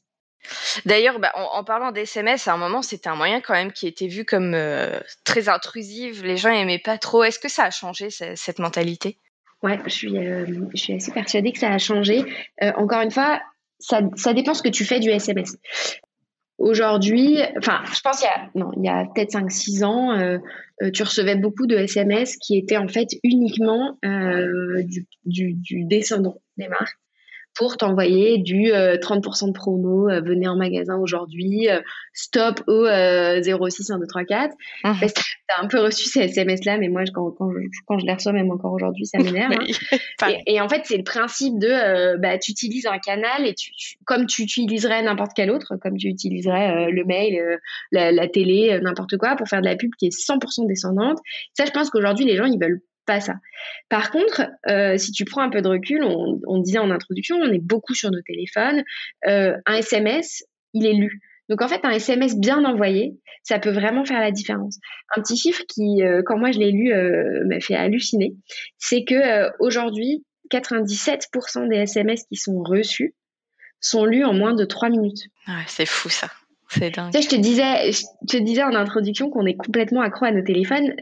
D'ailleurs, 0.84 1.18
bah, 1.20 1.32
en, 1.34 1.58
en 1.58 1.64
parlant 1.64 1.90
d'SMS, 1.92 2.36
à 2.48 2.52
un 2.52 2.56
moment, 2.56 2.82
c'était 2.82 3.08
un 3.08 3.16
moyen 3.16 3.40
quand 3.40 3.54
même 3.54 3.72
qui 3.72 3.86
était 3.86 4.06
vu 4.08 4.24
comme 4.24 4.54
euh, 4.54 5.00
très 5.24 5.48
intrusif. 5.48 6.22
Les 6.22 6.36
gens 6.36 6.50
aimaient 6.50 6.78
pas 6.82 6.98
trop. 6.98 7.24
Est-ce 7.24 7.38
que 7.38 7.48
ça 7.48 7.64
a 7.64 7.70
changé 7.70 8.10
ce- 8.10 8.34
cette 8.36 8.58
mentalité? 8.58 9.18
Ouais, 9.62 9.78
je 9.84 9.90
suis, 9.90 10.16
euh, 10.18 10.44
je 10.74 10.76
suis 10.80 10.92
assez 10.94 11.10
persuadée 11.12 11.52
que 11.52 11.58
ça 11.58 11.70
a 11.70 11.78
changé. 11.78 12.22
Euh, 12.62 12.72
encore 12.76 13.00
une 13.00 13.10
fois, 13.10 13.40
ça, 13.78 14.00
ça 14.16 14.34
dépend 14.34 14.52
ce 14.52 14.62
que 14.62 14.68
tu 14.68 14.84
fais 14.84 15.00
du 15.00 15.08
SMS. 15.10 15.56
Aujourd'hui, 16.58 17.38
enfin, 17.58 17.82
je 17.92 18.00
pense 18.00 18.20
qu'il 18.20 18.28
y 18.28 18.30
a, 18.30 18.50
non, 18.54 18.70
il 18.76 18.84
y 18.84 18.88
a 18.88 19.04
peut-être 19.12 19.32
5-6 19.32 19.84
ans, 19.84 20.12
euh, 20.12 20.38
euh, 20.82 20.90
tu 20.92 21.02
recevais 21.02 21.34
beaucoup 21.34 21.66
de 21.66 21.76
SMS 21.76 22.36
qui 22.36 22.56
étaient 22.56 22.76
en 22.76 22.86
fait 22.86 23.08
uniquement 23.24 23.98
euh, 24.04 24.82
du, 24.84 25.06
du, 25.24 25.54
du 25.54 25.84
descendant 25.84 26.40
des 26.56 26.68
marques 26.68 26.98
pour 27.56 27.76
t'envoyer 27.76 28.38
du 28.38 28.72
euh, 28.72 28.96
30% 28.96 29.48
de 29.48 29.52
promo, 29.52 30.08
euh, 30.08 30.20
venez 30.20 30.48
en 30.48 30.56
magasin 30.56 30.96
aujourd'hui, 30.98 31.68
euh, 31.70 31.80
stop 32.12 32.62
au 32.66 32.84
euh, 32.84 33.40
06 33.42 33.90
1234. 33.90 34.54
Mhm. 34.84 34.96
Parce 35.00 35.12
que 35.12 35.20
T'as 35.46 35.62
un 35.62 35.66
peu 35.68 35.78
reçu 35.78 36.08
ces 36.08 36.20
SMS-là, 36.20 36.78
mais 36.78 36.88
moi, 36.88 37.02
quand, 37.12 37.30
quand, 37.32 37.50
je, 37.50 37.58
quand 37.86 37.98
je 37.98 38.06
les 38.06 38.14
reçois, 38.14 38.32
même 38.32 38.50
encore 38.50 38.72
aujourd'hui, 38.72 39.04
ça 39.04 39.18
m'énerve. 39.18 39.52
hein. 39.52 39.98
Et, 40.46 40.54
et 40.54 40.60
en 40.62 40.70
fait, 40.70 40.80
c'est 40.84 40.96
le 40.96 41.02
principe 41.04 41.58
de, 41.58 41.68
euh, 41.68 42.16
bah, 42.16 42.38
tu 42.38 42.52
utilises 42.52 42.86
un 42.86 42.96
canal 42.98 43.46
et 43.46 43.52
tu, 43.54 43.70
tu- 43.76 43.96
comme 44.06 44.24
tu 44.24 44.40
utiliserais 44.42 45.02
n'importe 45.02 45.32
quel 45.36 45.50
autre, 45.50 45.74
comme 45.82 45.98
tu 45.98 46.06
utiliserais 46.08 46.70
euh, 46.86 46.90
le 46.90 47.04
mail, 47.04 47.36
euh, 47.38 47.56
la, 47.92 48.10
la 48.10 48.26
télé, 48.26 48.70
euh, 48.72 48.80
n'importe 48.80 49.18
quoi, 49.18 49.36
pour 49.36 49.46
faire 49.48 49.60
de 49.60 49.66
la 49.66 49.76
pub 49.76 49.90
qui 49.98 50.06
est 50.06 50.16
100% 50.18 50.66
descendante. 50.66 51.18
Ça, 51.52 51.66
je 51.66 51.72
pense 51.72 51.90
qu'aujourd'hui, 51.90 52.24
les 52.24 52.36
gens, 52.38 52.46
ils 52.46 52.58
veulent 52.58 52.80
pas 53.06 53.20
ça. 53.20 53.34
Par 53.88 54.10
contre, 54.10 54.42
euh, 54.68 54.96
si 54.96 55.12
tu 55.12 55.24
prends 55.24 55.42
un 55.42 55.50
peu 55.50 55.62
de 55.62 55.68
recul, 55.68 56.02
on, 56.02 56.40
on 56.46 56.60
disait 56.60 56.78
en 56.78 56.90
introduction, 56.90 57.36
on 57.36 57.52
est 57.52 57.62
beaucoup 57.62 57.94
sur 57.94 58.10
nos 58.10 58.22
téléphones. 58.22 58.82
Euh, 59.26 59.56
un 59.66 59.74
SMS, 59.74 60.44
il 60.72 60.86
est 60.86 60.92
lu. 60.92 61.20
Donc 61.48 61.60
en 61.60 61.68
fait, 61.68 61.80
un 61.84 61.90
SMS 61.90 62.38
bien 62.38 62.64
envoyé, 62.64 63.18
ça 63.42 63.58
peut 63.58 63.70
vraiment 63.70 64.04
faire 64.04 64.20
la 64.20 64.30
différence. 64.30 64.78
Un 65.14 65.20
petit 65.20 65.36
chiffre 65.36 65.62
qui, 65.68 66.02
euh, 66.02 66.22
quand 66.24 66.38
moi 66.38 66.52
je 66.52 66.58
l'ai 66.58 66.72
lu, 66.72 66.92
m'a 67.46 67.60
fait 67.60 67.74
halluciner, 67.74 68.34
c'est 68.78 69.04
que 69.04 69.50
aujourd'hui, 69.62 70.24
97% 70.50 71.68
des 71.68 71.76
SMS 71.76 72.24
qui 72.24 72.36
sont 72.36 72.62
reçus 72.62 73.14
sont 73.80 74.06
lus 74.06 74.24
en 74.24 74.32
moins 74.32 74.54
de 74.54 74.64
3 74.64 74.88
minutes. 74.88 75.24
Ouais, 75.46 75.64
c'est 75.66 75.86
fou 75.86 76.08
ça. 76.08 76.28
C'est 76.68 76.90
dingue. 76.90 77.12
Tu 77.12 77.20
sais, 77.20 77.28
je 77.28 77.36
te 77.36 77.40
disais, 77.40 77.92
je 77.92 78.26
te 78.26 78.42
disais 78.42 78.62
en 78.62 78.74
introduction 78.74 79.28
qu'on 79.28 79.44
est 79.44 79.56
complètement 79.56 80.00
accro 80.00 80.24
à 80.24 80.30
nos 80.30 80.42
téléphones. 80.42 80.94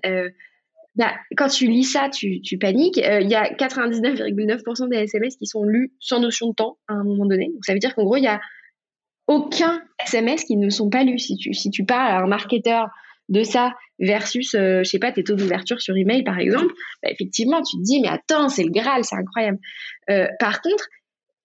Bah, 0.95 1.13
quand 1.37 1.49
tu 1.49 1.67
lis 1.67 1.85
ça, 1.85 2.11
tu, 2.11 2.43
tu 2.43 2.59
paniques. 2.59 2.99
Euh, 2.99 3.21
Il 3.21 3.31
y 3.31 3.35
a 3.35 3.53
99,9% 3.55 4.91
des 4.91 4.97
SMS 4.97 5.37
qui 5.37 5.47
sont 5.47 5.65
lus 5.65 5.93
sans 6.01 6.21
notion 6.21 6.51
de 6.51 6.55
temps 6.55 6.79
à 6.89 6.95
un 6.95 7.05
moment 7.05 7.27
donné. 7.27 7.47
Donc 7.47 7.65
ça 7.65 7.73
veut 7.73 7.79
dire 7.79 7.95
qu'en 7.95 8.05
gros, 8.05 8.17
il 8.17 8.25
y 8.25 8.29
a 8.29 8.41
aucun 9.27 9.83
SMS 10.05 10.45
qui 10.45 10.57
ne 10.57 10.69
sont 10.69 10.91
pas 10.91 11.05
lus. 11.05 11.19
Si 11.19 11.37
tu, 11.37 11.55
si 11.55 11.71
tu 11.71 11.85
parles 11.85 12.13
à 12.13 12.19
un 12.23 12.27
marketeur 12.27 12.89
de 13.29 13.43
ça 13.43 13.73
versus, 13.99 14.55
euh, 14.55 14.83
je 14.85 14.91
sais 14.91 14.99
pas, 14.99 15.13
tes 15.13 15.25
taux 15.25 15.37
d'ouverture 15.37 15.81
sur 15.81 15.97
email 15.97 16.25
par 16.25 16.39
exemple, 16.39 16.73
bah, 17.03 17.11
effectivement, 17.11 17.63
tu 17.63 17.79
te 17.79 17.83
dis, 17.83 18.01
mais 18.01 18.09
attends, 18.09 18.49
c'est 18.49 18.65
le 18.65 18.71
Graal, 18.71 19.05
c'est 19.05 19.17
incroyable. 19.17 19.59
Euh, 20.11 20.27
par 20.39 20.61
contre, 20.61 20.85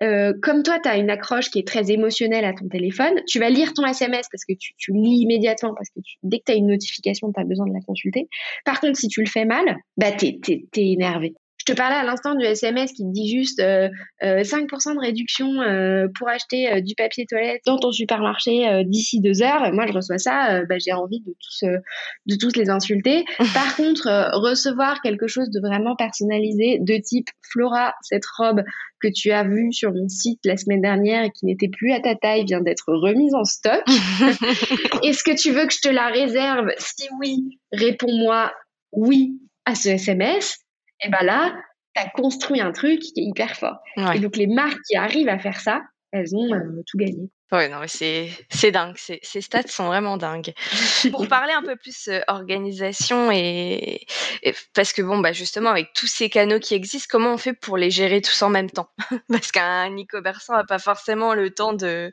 euh, 0.04 0.34
comme 0.42 0.64
toi, 0.64 0.80
tu 0.80 0.90
as 0.90 0.98
une 0.98 1.10
accroche 1.10 1.50
qui 1.50 1.60
est 1.60 1.68
très 1.68 1.92
émotionnelle 1.92 2.46
à 2.46 2.54
ton 2.54 2.68
téléphone, 2.68 3.22
tu 3.28 3.40
vas 3.40 3.50
lire 3.50 3.74
ton 3.74 3.86
SMS 3.86 4.28
parce 4.32 4.46
que 4.46 4.54
tu, 4.54 4.74
tu 4.78 4.92
lis 4.94 5.22
immédiatement, 5.22 5.74
parce 5.74 5.90
que 5.90 6.00
tu- 6.02 6.18
dès 6.24 6.40
que 6.40 6.44
tu 6.46 6.52
as 6.52 6.56
une 6.56 6.68
notification, 6.68 7.32
tu 7.34 7.40
as 7.40 7.46
besoin 7.46 7.68
de 7.68 7.74
la 7.74 7.82
consulter. 7.82 8.28
Par 8.66 8.80
contre, 8.80 8.98
si 8.98 9.08
tu 9.08 9.22
le 9.22 9.28
fais 9.28 9.46
mal, 9.46 9.78
bah, 9.98 10.12
tu 10.12 10.28
es, 10.28 10.62
énervé. 10.76 11.34
Je 11.68 11.74
te 11.74 11.78
parlais 11.78 11.98
à 11.98 12.06
l'instant 12.06 12.34
du 12.34 12.46
SMS 12.46 12.94
qui 12.94 13.04
te 13.04 13.12
dit 13.12 13.30
juste 13.30 13.60
euh, 13.60 13.90
euh, 14.24 14.42
5% 14.42 14.96
de 14.96 15.00
réduction 15.00 15.62
euh, 15.62 16.08
pour 16.18 16.30
acheter 16.30 16.72
euh, 16.72 16.80
du 16.80 16.96
papier 16.96 17.26
toilette 17.26 17.62
dans 17.66 17.78
ton 17.78 17.92
supermarché 17.92 18.70
euh, 18.70 18.84
d'ici 18.86 19.20
deux 19.20 19.42
heures. 19.42 19.74
Moi, 19.74 19.86
je 19.86 19.92
reçois 19.92 20.18
ça, 20.18 20.54
euh, 20.54 20.66
bah, 20.70 20.76
j'ai 20.80 20.94
envie 20.94 21.20
de 21.20 21.36
tous, 21.42 21.68
euh, 21.68 21.78
de 22.26 22.36
tous 22.38 22.56
les 22.56 22.70
insulter. 22.70 23.26
Par 23.54 23.76
contre, 23.76 24.08
euh, 24.08 24.30
recevoir 24.32 25.02
quelque 25.02 25.28
chose 25.28 25.50
de 25.50 25.60
vraiment 25.60 25.98
personnalisé, 25.98 26.78
de 26.80 27.02
type 27.04 27.28
Flora, 27.52 27.94
cette 28.02 28.26
robe 28.38 28.64
que 29.02 29.10
tu 29.14 29.32
as 29.32 29.44
vue 29.44 29.74
sur 29.74 29.92
mon 29.92 30.08
site 30.08 30.40
la 30.46 30.56
semaine 30.56 30.82
dernière 30.82 31.24
et 31.24 31.32
qui 31.32 31.46
n'était 31.46 31.68
plus 31.70 31.92
à 31.92 32.00
ta 32.00 32.16
taille 32.16 32.46
vient 32.46 32.62
d'être 32.62 32.94
remise 32.94 33.34
en 33.36 33.44
stock. 33.44 33.84
Est-ce 35.04 35.22
que 35.22 35.36
tu 35.36 35.52
veux 35.52 35.68
que 35.68 35.74
je 35.74 35.82
te 35.82 35.90
la 35.90 36.08
réserve? 36.08 36.70
Si 36.78 37.10
oui, 37.20 37.60
réponds-moi 37.74 38.54
oui 38.94 39.42
à 39.66 39.76
ce 39.76 39.90
SMS. 39.90 40.60
Et 41.04 41.10
ben 41.10 41.24
là, 41.24 41.56
tu 41.96 42.02
as 42.02 42.10
construit 42.10 42.62
un 42.62 42.72
truc 42.72 43.00
qui 43.00 43.14
est 43.18 43.24
hyper 43.24 43.56
fort. 43.56 43.78
Ouais. 43.98 44.18
Et 44.18 44.20
donc 44.20 44.36
les 44.38 44.48
marques 44.48 44.82
qui 44.90 44.96
arrivent 44.96 45.30
à 45.30 45.40
faire 45.40 45.60
ça, 45.60 45.82
elles 46.12 46.36
ont 46.36 46.54
euh, 46.54 46.82
tout 46.88 46.98
gagné. 46.98 47.30
Ouais, 47.50 47.70
non, 47.70 47.80
mais 47.80 47.88
c'est, 47.88 48.72
dingue. 48.72 48.98
Ces, 48.98 49.20
ces 49.24 49.40
stats 49.40 49.68
sont 49.68 49.86
vraiment 49.88 50.18
dingues. 50.18 50.54
Pour 51.12 51.30
parler 51.30 51.54
un 51.54 51.62
peu 51.62 51.78
plus 51.78 52.10
euh, 52.10 52.20
organisation 52.28 53.32
et, 53.32 54.06
et- 54.44 54.56
parce 54.74 54.92
que 54.92 55.02
bon, 55.02 55.20
bah 55.20 55.32
justement, 55.32 55.70
avec 55.70 55.94
tous 55.94 56.08
ces 56.08 56.30
canaux 56.30 56.60
qui 56.60 56.74
existent, 56.76 57.08
comment 57.10 57.34
on 57.34 57.38
fait 57.38 57.54
pour 57.54 57.78
les 57.78 57.90
gérer 57.90 58.20
tous 58.22 58.42
en 58.42 58.50
même 58.50 58.70
temps? 58.70 58.90
Parce 59.30 59.54
qu'un 59.54 59.96
e-commerçant 59.96 60.58
n'a 60.58 60.66
pas 60.66 60.80
forcément 60.80 61.34
le 61.34 61.50
temps 61.52 61.72
de, 61.72 62.12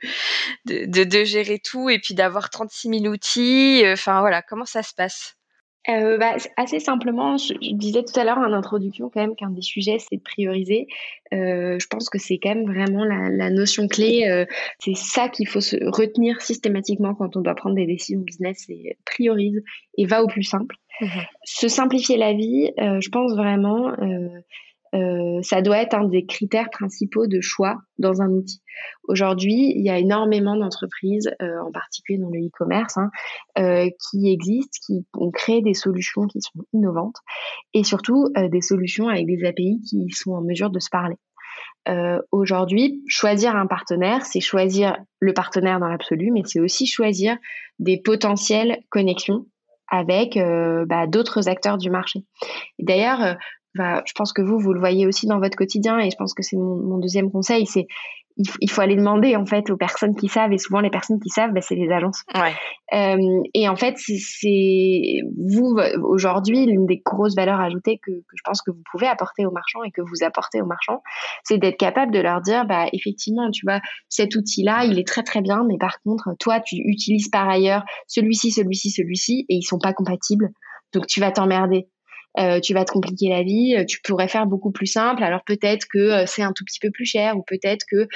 de, 0.66 0.84
de, 0.86 1.02
de 1.02 1.24
gérer 1.24 1.58
tout 1.58 1.90
et 1.90 1.98
puis 1.98 2.14
d'avoir 2.14 2.48
36 2.50 3.00
000 3.00 3.06
outils. 3.06 3.82
Enfin 3.86 4.20
voilà, 4.20 4.40
comment 4.40 4.66
ça 4.66 4.84
se 4.84 4.94
passe? 4.94 5.34
Euh, 5.88 6.16
bah, 6.16 6.36
assez 6.56 6.80
simplement, 6.80 7.36
je, 7.36 7.52
je 7.60 7.74
disais 7.74 8.02
tout 8.02 8.18
à 8.18 8.24
l'heure 8.24 8.38
en 8.38 8.52
introduction 8.52 9.10
quand 9.12 9.20
même 9.20 9.36
qu'un 9.36 9.50
des 9.50 9.62
sujets 9.62 9.98
c'est 9.98 10.16
de 10.16 10.22
prioriser. 10.22 10.86
Euh, 11.34 11.78
je 11.78 11.86
pense 11.88 12.08
que 12.08 12.18
c'est 12.18 12.38
quand 12.38 12.54
même 12.54 12.64
vraiment 12.64 13.04
la, 13.04 13.28
la 13.28 13.50
notion 13.50 13.86
clé. 13.86 14.26
euh, 14.26 14.46
c'est 14.78 14.94
ça 14.96 15.28
qu'il 15.28 15.46
faut 15.46 15.60
se 15.60 15.76
retenir 15.90 16.40
systématiquement 16.40 17.14
quand 17.14 17.36
on 17.36 17.40
doit 17.40 17.54
prendre 17.54 17.76
des 17.76 17.86
décisions 17.86 18.20
business. 18.20 18.64
C'est 18.66 18.96
priorise 19.04 19.62
et 19.98 20.06
va 20.06 20.22
au 20.22 20.26
plus 20.26 20.42
simple. 20.42 20.76
Se 21.44 21.68
simplifier 21.68 22.16
la 22.16 22.32
vie, 22.32 22.70
euh, 22.80 23.00
je 23.00 23.10
pense 23.10 23.34
vraiment, 23.34 23.92
euh, 24.94 25.40
ça 25.42 25.60
doit 25.60 25.78
être 25.78 25.94
un 25.94 26.06
des 26.06 26.24
critères 26.24 26.70
principaux 26.70 27.26
de 27.26 27.40
choix 27.40 27.78
dans 27.98 28.22
un 28.22 28.30
outil. 28.30 28.62
Aujourd'hui, 29.08 29.72
il 29.74 29.84
y 29.84 29.90
a 29.90 29.98
énormément 29.98 30.56
d'entreprises, 30.56 31.30
euh, 31.42 31.58
en 31.66 31.72
particulier 31.72 32.18
dans 32.18 32.30
le 32.30 32.40
e-commerce, 32.40 32.96
hein, 32.96 33.10
euh, 33.58 33.88
qui 34.08 34.30
existent, 34.30 34.78
qui 34.86 35.04
ont 35.14 35.30
créé 35.30 35.62
des 35.62 35.74
solutions 35.74 36.26
qui 36.26 36.40
sont 36.40 36.64
innovantes 36.72 37.16
et 37.72 37.82
surtout 37.82 38.28
des 38.36 38.60
solutions 38.60 39.08
avec 39.08 39.26
des 39.26 39.44
API 39.44 39.80
qui 39.88 40.08
sont 40.10 40.32
en 40.32 40.42
mesure 40.42 40.70
de 40.70 40.78
se 40.78 40.90
parler. 40.90 41.16
Aujourd'hui, 42.32 43.02
choisir 43.08 43.56
un 43.56 43.66
partenaire, 43.66 44.24
c'est 44.24 44.40
choisir 44.40 44.96
le 45.20 45.34
partenaire 45.34 45.80
dans 45.80 45.88
l'absolu, 45.88 46.30
mais 46.32 46.42
c'est 46.44 46.60
aussi 46.60 46.86
choisir 46.86 47.36
des 47.78 48.00
potentielles 48.00 48.78
connexions 48.90 49.46
avec 49.90 50.38
bah, 50.86 51.06
d'autres 51.06 51.48
acteurs 51.48 51.76
du 51.76 51.90
marché. 51.90 52.24
D'ailleurs, 52.78 53.36
bah, 53.74 54.02
je 54.06 54.12
pense 54.14 54.32
que 54.32 54.42
vous, 54.42 54.58
vous 54.58 54.72
le 54.72 54.80
voyez 54.80 55.06
aussi 55.06 55.26
dans 55.26 55.38
votre 55.40 55.56
quotidien, 55.56 55.98
et 55.98 56.10
je 56.10 56.16
pense 56.16 56.34
que 56.34 56.42
c'est 56.42 56.56
mon, 56.56 56.76
mon 56.76 56.98
deuxième 56.98 57.30
conseil, 57.30 57.66
c'est 57.66 57.86
il, 58.36 58.48
faut- 58.48 58.58
il 58.60 58.68
faut 58.68 58.80
aller 58.80 58.96
demander 58.96 59.36
en 59.36 59.46
fait 59.46 59.70
aux 59.70 59.76
personnes 59.76 60.16
qui 60.16 60.26
savent, 60.26 60.52
et 60.52 60.58
souvent 60.58 60.80
les 60.80 60.90
personnes 60.90 61.20
qui 61.20 61.28
savent, 61.28 61.52
bah, 61.52 61.60
c'est 61.60 61.76
les 61.76 61.88
agences. 61.92 62.22
Ouais. 62.34 62.52
Euh, 62.92 63.16
et 63.54 63.68
en 63.68 63.76
fait, 63.76 63.94
c'est- 63.96 64.18
c'est 64.18 65.20
vous 65.52 65.76
aujourd'hui 66.02 66.66
l'une 66.66 66.84
des 66.86 67.00
grosses 67.04 67.36
valeurs 67.36 67.60
ajoutées 67.60 67.98
que, 68.04 68.10
que 68.10 68.34
je 68.36 68.42
pense 68.44 68.60
que 68.62 68.72
vous 68.72 68.82
pouvez 68.90 69.06
apporter 69.06 69.46
aux 69.46 69.52
marchands 69.52 69.84
et 69.84 69.92
que 69.92 70.00
vous 70.02 70.24
apportez 70.24 70.60
aux 70.60 70.66
marchands, 70.66 71.00
c'est 71.44 71.58
d'être 71.58 71.76
capable 71.78 72.10
de 72.12 72.18
leur 72.18 72.40
dire, 72.40 72.64
bah 72.66 72.86
effectivement, 72.92 73.48
tu 73.52 73.64
vois, 73.66 73.80
cet 74.08 74.34
outil-là, 74.34 74.84
il 74.84 74.98
est 74.98 75.06
très 75.06 75.22
très 75.22 75.40
bien, 75.40 75.62
mais 75.68 75.78
par 75.78 76.00
contre, 76.02 76.30
toi, 76.40 76.58
tu 76.60 76.74
utilises 76.84 77.28
par 77.28 77.48
ailleurs 77.48 77.84
celui-ci, 78.08 78.50
celui-ci, 78.50 78.90
celui-ci, 78.90 79.46
et 79.48 79.54
ils 79.54 79.62
sont 79.62 79.78
pas 79.78 79.92
compatibles. 79.92 80.48
Donc 80.92 81.06
tu 81.06 81.20
vas 81.20 81.30
t'emmerder. 81.32 81.88
Euh, 82.38 82.60
tu 82.60 82.74
vas 82.74 82.84
te 82.84 82.92
compliquer 82.92 83.28
la 83.28 83.42
vie, 83.42 83.76
tu 83.86 84.00
pourrais 84.02 84.28
faire 84.28 84.46
beaucoup 84.46 84.72
plus 84.72 84.86
simple. 84.86 85.22
Alors 85.22 85.42
peut-être 85.44 85.86
que 85.92 86.26
c'est 86.26 86.42
un 86.42 86.52
tout 86.52 86.64
petit 86.64 86.80
peu 86.80 86.90
plus 86.90 87.06
cher 87.06 87.36
ou 87.36 87.42
peut-être 87.42 87.84
que 87.90 88.08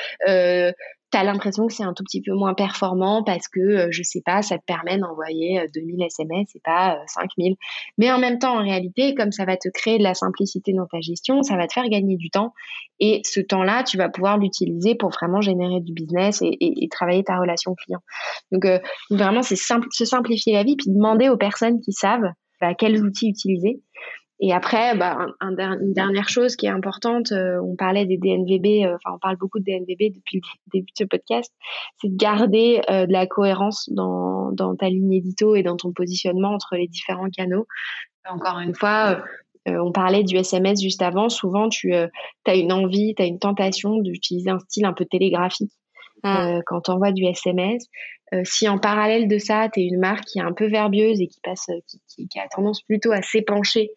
tu 1.10 1.16
as 1.16 1.24
l'impression 1.24 1.66
que 1.66 1.72
c'est 1.72 1.84
un 1.84 1.94
tout 1.94 2.04
petit 2.04 2.20
peu 2.20 2.32
moins 2.34 2.54
performant 2.54 3.22
parce 3.22 3.48
que, 3.48 3.60
euh, 3.60 3.88
je 3.90 4.02
sais 4.02 4.20
pas, 4.24 4.42
ça 4.42 4.58
te 4.58 4.64
permet 4.64 4.98
d'envoyer 4.98 5.64
2000 5.74 6.02
SMS 6.02 6.54
et 6.54 6.60
pas 6.62 6.98
5000. 7.06 7.52
Euh, 7.52 7.56
Mais 7.96 8.12
en 8.12 8.18
même 8.18 8.38
temps, 8.38 8.58
en 8.58 8.62
réalité, 8.62 9.14
comme 9.14 9.32
ça 9.32 9.44
va 9.44 9.56
te 9.56 9.68
créer 9.72 9.98
de 9.98 10.02
la 10.02 10.14
simplicité 10.14 10.72
dans 10.72 10.86
ta 10.86 11.00
gestion, 11.00 11.42
ça 11.42 11.56
va 11.56 11.66
te 11.66 11.72
faire 11.72 11.88
gagner 11.88 12.16
du 12.16 12.30
temps. 12.30 12.52
Et 13.00 13.22
ce 13.24 13.40
temps-là, 13.40 13.84
tu 13.84 13.96
vas 13.96 14.08
pouvoir 14.08 14.38
l'utiliser 14.38 14.94
pour 14.94 15.10
vraiment 15.10 15.40
générer 15.40 15.80
du 15.80 15.92
business 15.92 16.42
et, 16.42 16.88
travailler 16.90 17.22
ta 17.22 17.38
relation 17.38 17.74
client. 17.74 18.00
Donc, 18.50 18.64
euh, 18.64 18.78
vraiment, 19.10 19.42
c'est 19.42 19.56
simple, 19.56 19.86
se 19.90 20.04
simplifier 20.04 20.52
la 20.54 20.64
vie, 20.64 20.76
puis 20.76 20.90
demander 20.90 21.28
aux 21.28 21.36
personnes 21.36 21.80
qui 21.80 21.92
savent 21.92 22.32
bah, 22.60 22.74
quels 22.74 23.02
outils 23.02 23.28
utiliser. 23.28 23.80
Et 24.40 24.52
après, 24.52 24.96
bah, 24.96 25.26
une 25.40 25.92
dernière 25.92 26.28
chose 26.28 26.54
qui 26.54 26.66
est 26.66 26.70
importante, 26.70 27.32
euh, 27.32 27.60
on 27.60 27.74
parlait 27.74 28.06
des 28.06 28.18
DNVB, 28.18 28.86
euh, 28.86 28.94
enfin 28.94 29.16
on 29.16 29.18
parle 29.18 29.36
beaucoup 29.36 29.58
de 29.58 29.64
DNVB 29.64 30.14
depuis 30.14 30.36
le 30.36 30.40
début 30.72 30.92
de 30.92 30.98
ce 30.98 31.04
podcast, 31.04 31.52
c'est 32.00 32.08
de 32.08 32.16
garder 32.16 32.80
euh, 32.88 33.06
de 33.06 33.12
la 33.12 33.26
cohérence 33.26 33.88
dans, 33.90 34.52
dans 34.52 34.76
ta 34.76 34.88
ligne 34.88 35.12
édito 35.12 35.56
et 35.56 35.64
dans 35.64 35.76
ton 35.76 35.92
positionnement 35.92 36.50
entre 36.50 36.76
les 36.76 36.86
différents 36.86 37.30
canaux. 37.30 37.66
Encore 38.28 38.60
une 38.60 38.74
fois, 38.74 39.22
on 39.66 39.90
parlait 39.90 40.22
du 40.22 40.36
SMS 40.36 40.82
juste 40.82 41.02
avant, 41.02 41.30
souvent 41.30 41.68
tu 41.68 41.94
as 41.94 42.54
une 42.54 42.72
envie, 42.72 43.14
tu 43.14 43.22
as 43.22 43.26
une 43.26 43.38
tentation 43.38 44.00
d'utiliser 44.00 44.50
un 44.50 44.58
style 44.58 44.84
un 44.84 44.92
peu 44.92 45.06
télégraphique. 45.06 45.72
Mmh. 46.24 46.60
quand 46.66 46.80
tu 46.80 46.90
envoies 46.90 47.12
du 47.12 47.24
SMS. 47.24 47.86
si 48.44 48.68
en 48.68 48.78
parallèle 48.78 49.28
de 49.28 49.38
ça, 49.38 49.68
tu 49.72 49.80
es 49.80 49.84
une 49.84 50.00
marque 50.00 50.24
qui 50.24 50.38
est 50.38 50.42
un 50.42 50.52
peu 50.52 50.66
verbieuse 50.66 51.20
et 51.20 51.28
qui 51.28 51.40
passe, 51.40 51.66
qui, 51.86 52.28
qui 52.28 52.38
a 52.38 52.48
tendance 52.48 52.82
plutôt 52.82 53.12
à 53.12 53.22
s'épancher 53.22 53.90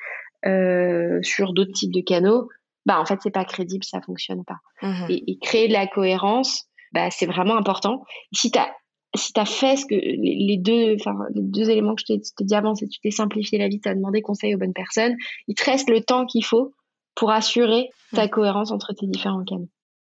euh, 0.48 1.20
sur 1.22 1.54
d'autres 1.54 1.74
types 1.74 1.94
de 1.94 2.02
canaux, 2.02 2.50
bah 2.88 3.00
en 3.00 3.06
fait 3.06 3.20
c'est 3.22 3.32
pas 3.32 3.46
crédible, 3.46 3.84
ça 3.84 4.02
fonctionne 4.02 4.44
pas. 4.44 4.58
Mmh 4.82 5.06
et, 5.10 5.38
créer 5.40 5.68
de 5.68 5.74
la 5.74 5.86
cohérence, 5.86 6.66
bah 6.94 7.12
c'est 7.12 7.28
vraiment 7.28 7.56
important. 7.56 8.04
Si 8.34 8.50
tu 8.50 8.58
as 8.58 8.72
si 9.16 9.34
as 9.36 9.46
fait 9.46 9.76
ce 9.76 9.86
que 9.86 9.94
les, 9.94 10.58
deux 10.58 10.96
enfin 10.96 11.14
les 11.36 11.44
deux 11.44 11.70
éléments 11.70 11.94
que 11.94 12.02
je 12.08 12.16
t'ai 12.16 12.44
dit 12.44 12.56
avant, 12.56 12.74
c'est 12.74 12.88
tu 12.88 13.00
t'es 13.02 13.12
simplifié 13.12 13.60
la 13.60 13.68
vie, 13.68 13.80
tu 13.80 13.88
as 13.88 13.94
demandé 13.94 14.24
conseil 14.24 14.56
aux 14.56 14.58
bonnes 14.58 14.74
personnes, 14.74 15.16
il 15.48 15.54
te 15.54 15.64
reste 15.64 15.92
le 15.92 16.02
temps 16.02 16.26
qu'il 16.26 16.44
faut 16.44 16.74
pour 17.14 17.30
assurer 17.30 17.90
ta 18.14 18.26
mmh. 18.26 18.30
cohérence 18.30 18.72
entre 18.72 18.94
tes 18.94 19.06
différents 19.06 19.44
canaux. 19.44 19.70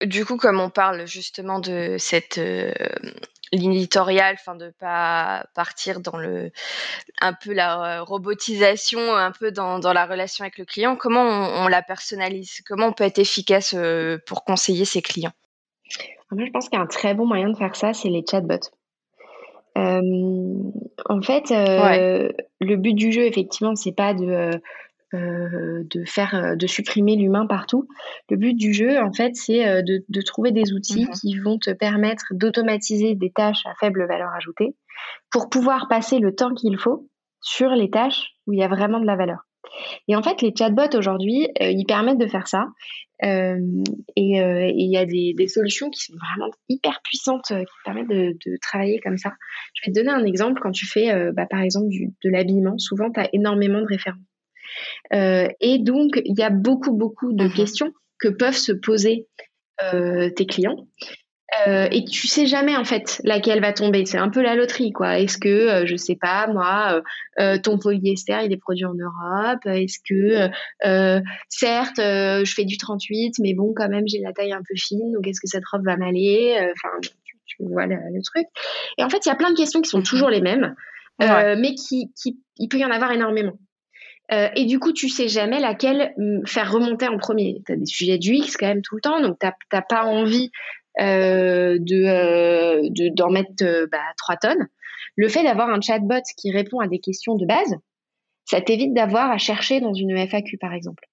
Du 0.05 0.25
coup, 0.25 0.37
comme 0.37 0.59
on 0.59 0.69
parle 0.69 1.07
justement 1.07 1.59
de 1.59 1.95
cette 1.97 2.37
euh, 2.37 2.71
ligne 3.51 3.73
éditoriale, 3.73 4.35
enfin 4.39 4.55
de 4.55 4.71
pas 4.79 5.45
partir 5.55 6.01
dans 6.01 6.17
le 6.17 6.51
un 7.19 7.33
peu 7.33 7.51
la 7.51 7.99
euh, 7.99 8.03
robotisation, 8.03 9.15
un 9.15 9.31
peu 9.31 9.51
dans, 9.51 9.79
dans 9.79 9.93
la 9.93 10.05
relation 10.05 10.43
avec 10.43 10.59
le 10.59 10.65
client. 10.65 10.95
Comment 10.95 11.23
on, 11.23 11.67
la 11.67 11.81
personnalise? 11.81 12.61
Comment 12.67 12.87
on 12.87 12.93
peut 12.93 13.05
être 13.05 13.17
efficace 13.17 13.73
euh, 13.75 14.19
pour 14.27 14.43
conseiller 14.43 14.85
ses 14.85 15.01
clients? 15.01 15.33
Moi, 16.29 16.45
je 16.45 16.51
pense 16.51 16.69
qu'un 16.69 16.85
très 16.85 17.15
bon 17.15 17.25
moyen 17.25 17.49
de 17.49 17.57
faire 17.57 17.75
ça, 17.75 17.93
c'est 17.93 18.09
les 18.09 18.23
chatbots. 18.29 18.69
Euh, 19.77 20.01
en 21.05 21.21
fait, 21.21 21.49
le 21.49 22.75
but 22.75 22.93
du 22.93 23.11
jeu, 23.11 23.23
effectivement, 23.23 23.75
c'est 23.75 23.95
pas 23.95 24.13
de 24.13 24.59
euh, 25.13 25.85
de 25.85 26.03
faire, 26.03 26.35
euh, 26.35 26.55
de 26.57 26.67
supprimer 26.67 27.15
l'humain 27.15 27.45
partout. 27.47 27.87
Le 28.29 28.35
but 28.35 28.53
du 28.53 28.73
jeu, 28.73 29.01
en 29.01 29.13
fait, 29.13 29.37
c'est 29.37 29.65
euh, 29.65 29.81
de, 29.81 30.03
de, 30.09 30.21
trouver 30.21 30.51
des 30.51 30.73
outils 30.73 31.05
mhm. 31.05 31.11
qui 31.11 31.37
vont 31.39 31.57
te 31.57 31.69
permettre 31.71 32.25
d'automatiser 32.31 33.15
des 33.15 33.31
tâches 33.31 33.65
à 33.65 33.73
faible 33.79 34.05
valeur 34.05 34.33
ajoutée 34.35 34.75
pour 35.31 35.49
pouvoir 35.49 35.87
passer 35.87 36.19
le 36.19 36.35
temps 36.35 36.53
qu'il 36.53 36.77
faut 36.77 37.07
sur 37.39 37.69
les 37.69 37.89
tâches 37.89 38.33
où 38.47 38.51
il 38.51 38.59
y 38.59 38.63
a 38.63 38.67
vraiment 38.67 38.99
de 38.99 39.05
la 39.05 39.15
valeur. 39.15 39.47
Et 40.09 40.15
en 40.17 40.21
fait, 40.21 40.41
les 40.41 40.53
chatbots 40.53 40.97
aujourd'hui, 40.97 41.47
ils 41.61 41.85
permettent 41.85 42.19
de 42.19 42.27
faire 42.27 42.49
ça. 42.49 42.65
Euh, 43.23 43.57
et 44.17 44.41
il 44.75 44.91
y 44.91 44.97
a 44.97 45.05
des, 45.05 45.33
des, 45.37 45.47
solutions 45.47 45.89
qui 45.89 46.01
sont 46.01 46.13
vraiment 46.15 46.51
hyper 46.67 46.99
puissantes 47.01 47.47
qui 47.47 47.75
permettent 47.85 48.09
de, 48.09 48.37
de, 48.45 48.57
travailler 48.61 48.99
comme 48.99 49.17
ça. 49.17 49.31
Je 49.73 49.85
vais 49.85 49.93
te 49.93 49.99
donner 49.99 50.11
un 50.11 50.25
exemple. 50.25 50.59
Quand 50.61 50.71
tu 50.71 50.85
fais, 50.85 51.31
bah, 51.31 51.45
par 51.49 51.61
exemple, 51.61 51.87
du, 51.87 52.07
de 52.23 52.29
l'habillement, 52.29 52.77
souvent, 52.77 53.09
tu 53.11 53.21
as 53.21 53.29
énormément 53.33 53.79
de 53.79 53.87
références. 53.87 54.19
Euh, 55.13 55.47
et 55.61 55.79
donc, 55.79 56.21
il 56.25 56.37
y 56.37 56.43
a 56.43 56.49
beaucoup, 56.49 56.93
beaucoup 56.93 57.33
de 57.33 57.45
mhm. 57.45 57.53
questions 57.53 57.91
que 58.19 58.29
peuvent 58.29 58.57
se 58.57 58.71
poser 58.71 59.27
euh, 59.83 60.29
tes 60.29 60.45
clients. 60.45 60.87
Euh, 61.65 61.87
et 61.91 62.03
tu 62.03 62.27
sais 62.27 62.45
jamais 62.45 62.75
en 62.75 62.83
fait 62.83 63.21
laquelle 63.23 63.61
va 63.61 63.71
tomber. 63.71 64.05
C'est 64.05 64.17
un 64.17 64.29
peu 64.29 64.41
la 64.41 64.55
loterie, 64.55 64.91
quoi. 64.91 65.17
Est-ce 65.17 65.37
que, 65.37 65.85
je 65.85 65.95
sais 65.95 66.17
pas, 66.19 66.47
moi, 66.47 67.01
ton 67.63 67.79
polyester 67.79 68.37
il 68.43 68.51
est 68.51 68.57
produit 68.57 68.83
en 68.83 68.93
Europe? 68.93 69.65
Est-ce 69.65 69.99
que, 70.07 70.49
certes, 71.47 71.99
je 71.99 72.53
fais 72.53 72.65
du 72.65 72.77
38, 72.77 73.35
mais 73.39 73.53
bon, 73.53 73.73
quand 73.73 73.87
même, 73.87 74.03
j'ai 74.07 74.19
la 74.19 74.33
taille 74.33 74.51
un 74.51 74.61
peu 74.67 74.75
fine, 74.75 75.13
donc 75.13 75.25
est-ce 75.25 75.39
que 75.39 75.47
cette 75.47 75.65
robe 75.71 75.85
va 75.85 75.95
m'aller? 75.95 76.57
Enfin, 76.73 76.93
tu, 77.45 77.63
vois 77.63 77.85
le, 77.85 78.21
truc. 78.23 78.45
Et 78.97 79.03
en 79.05 79.09
fait, 79.09 79.25
il 79.25 79.29
y 79.29 79.31
a 79.31 79.35
plein 79.35 79.51
de 79.51 79.57
questions 79.57 79.81
qui 79.81 79.89
sont 79.89 79.99
mhm. 79.99 80.03
toujours 80.03 80.29
les 80.29 80.41
mêmes, 80.41 80.75
mais 81.19 81.75
qui, 81.75 82.11
qui, 82.21 82.41
il 82.57 82.67
peut 82.67 82.77
y 82.77 82.85
en 82.85 82.91
avoir 82.91 83.13
énormément. 83.13 83.57
Euh, 84.31 84.49
et 84.55 84.65
du 84.65 84.79
coup, 84.79 84.91
tu 84.91 85.09
sais 85.09 85.27
jamais 85.27 85.59
laquelle 85.59 86.13
mm, 86.17 86.45
faire 86.45 86.71
remonter 86.71 87.07
en 87.07 87.17
premier. 87.17 87.61
Tu 87.65 87.71
as 87.71 87.75
des 87.75 87.85
sujets 87.85 88.17
du 88.17 88.33
X 88.33 88.57
quand 88.57 88.67
même 88.67 88.81
tout 88.81 88.95
le 88.95 89.01
temps, 89.01 89.21
donc 89.21 89.37
tu 89.39 89.47
n'as 89.73 89.81
pas 89.81 90.03
envie 90.03 90.51
euh, 90.99 91.77
euh, 91.79 92.79
de 92.81 93.15
d'en 93.15 93.29
mettre 93.29 93.53
bah, 93.91 94.03
3 94.17 94.37
tonnes. 94.37 94.67
Le 95.15 95.29
fait 95.29 95.43
d'avoir 95.43 95.69
un 95.69 95.81
chatbot 95.81 96.21
qui 96.37 96.51
répond 96.51 96.79
à 96.79 96.87
des 96.87 96.99
questions 96.99 97.35
de 97.35 97.45
base, 97.45 97.75
ça 98.45 98.61
t'évite 98.61 98.93
d'avoir 98.93 99.31
à 99.31 99.37
chercher 99.37 99.79
dans 99.79 99.93
une 99.93 100.15
FAQ, 100.17 100.57
par 100.57 100.73
exemple. 100.73 101.03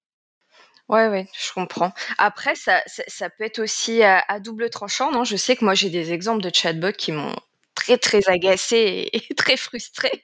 Ouais, 0.87 1.07
ouais, 1.07 1.27
je 1.33 1.51
comprends. 1.51 1.93
Après, 2.19 2.53
ça, 2.53 2.83
ça, 2.85 3.29
peut 3.31 3.43
être 3.43 3.57
aussi 3.57 4.03
à, 4.03 4.23
à, 4.27 4.39
double 4.39 4.69
tranchant, 4.69 5.11
non? 5.11 5.23
Je 5.23 5.35
sais 5.35 5.55
que 5.55 5.65
moi, 5.65 5.73
j'ai 5.73 5.89
des 5.89 6.13
exemples 6.13 6.43
de 6.43 6.51
chatbots 6.53 6.91
qui 6.91 7.11
m'ont 7.11 7.33
très 7.75 7.97
très 7.97 8.27
agacée 8.27 9.09
et, 9.11 9.33
très 9.35 9.57
frustrée. 9.57 10.21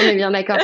On 0.00 0.02
est 0.02 0.16
bien 0.16 0.30
d'accord. 0.30 0.58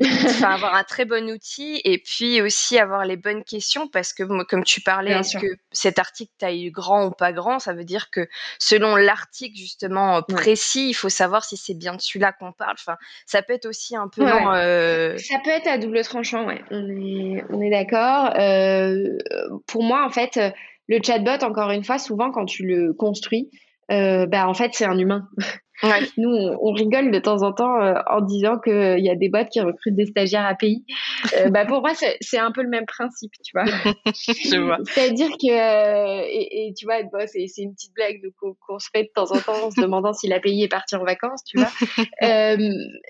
enfin, 0.00 0.50
avoir 0.50 0.74
un 0.74 0.84
très 0.84 1.04
bon 1.04 1.30
outil 1.30 1.80
et 1.84 1.98
puis 1.98 2.40
aussi 2.40 2.78
avoir 2.78 3.04
les 3.04 3.16
bonnes 3.16 3.44
questions 3.44 3.86
parce 3.86 4.12
que 4.12 4.24
comme 4.44 4.64
tu 4.64 4.80
parlais, 4.80 5.12
est-ce 5.12 5.38
que 5.38 5.46
cet 5.70 5.98
article 5.98 6.32
t'a 6.38 6.52
eu 6.52 6.70
grand 6.70 7.06
ou 7.06 7.10
pas 7.10 7.32
grand? 7.32 7.58
Ça 7.58 7.72
veut 7.72 7.84
dire 7.84 8.10
que 8.10 8.26
selon 8.58 8.96
l'article 8.96 9.56
justement 9.56 10.16
euh, 10.16 10.20
précis, 10.22 10.88
il 10.88 10.94
faut 10.94 11.08
savoir 11.08 11.44
si 11.44 11.56
c'est 11.56 11.74
bien 11.74 11.94
de 11.94 12.00
celui-là 12.00 12.32
qu'on 12.32 12.52
parle. 12.52 12.74
Enfin, 12.78 12.96
ça 13.26 13.42
peut 13.42 13.52
être 13.52 13.66
aussi 13.66 13.96
un 13.96 14.08
peu. 14.08 14.22
Euh, 14.24 15.16
ça 15.18 15.38
peut 15.44 15.50
être 15.50 15.68
à 15.68 15.78
double 15.78 16.02
tranchant, 16.02 16.46
ouais. 16.46 16.62
On 16.70 16.88
est, 16.88 17.44
on 17.50 17.60
est 17.60 17.70
d'accord. 17.70 18.32
Euh, 18.38 19.18
pour 19.66 19.82
moi, 19.82 20.04
en 20.04 20.10
fait, 20.10 20.40
le 20.88 20.98
chatbot, 21.02 21.44
encore 21.44 21.70
une 21.70 21.84
fois, 21.84 21.98
souvent 21.98 22.30
quand 22.30 22.46
tu 22.46 22.64
le 22.64 22.92
construis, 22.92 23.50
euh, 23.90 24.26
bah 24.26 24.48
en 24.48 24.54
fait 24.54 24.70
c'est 24.72 24.86
un 24.86 24.98
humain. 24.98 25.28
Nous 26.16 26.30
on, 26.30 26.72
rigole 26.72 27.10
de 27.10 27.18
temps 27.18 27.42
en 27.42 27.52
temps 27.52 27.80
euh, 27.82 27.94
en 28.08 28.20
disant 28.20 28.58
qu'il 28.58 28.72
euh, 28.72 28.98
y 28.98 29.10
a 29.10 29.16
des 29.16 29.28
boîtes 29.28 29.50
qui 29.50 29.60
recrutent 29.60 29.96
des 29.96 30.06
stagiaires 30.06 30.46
API. 30.46 30.84
Euh, 31.36 31.50
bah 31.50 31.66
pour 31.66 31.80
moi 31.80 31.92
c'est 31.94 32.38
un 32.38 32.52
peu 32.52 32.62
le 32.62 32.68
même 32.68 32.86
principe, 32.86 33.32
tu 33.44 33.52
vois. 33.52 33.64
C'est-à-dire 34.14 35.30
que 35.30 36.26
et, 36.30 36.68
et, 36.68 36.74
tu 36.74 36.86
vois 36.86 37.02
bah, 37.12 37.26
c'est 37.26 37.46
une 37.58 37.74
petite 37.74 37.92
blague 37.94 38.20
qu'on 38.38 38.78
se 38.78 38.88
fait 38.94 39.02
de 39.02 39.10
temps 39.14 39.32
en 39.32 39.40
temps 39.40 39.66
en 39.66 39.70
se 39.70 39.80
demandant 39.80 40.12
si 40.12 40.28
l'API 40.28 40.62
est 40.62 40.68
parti 40.68 40.94
en 40.96 41.04
vacances, 41.04 41.42
tu 41.44 41.58
vois. 41.58 41.70
mais 42.20 42.56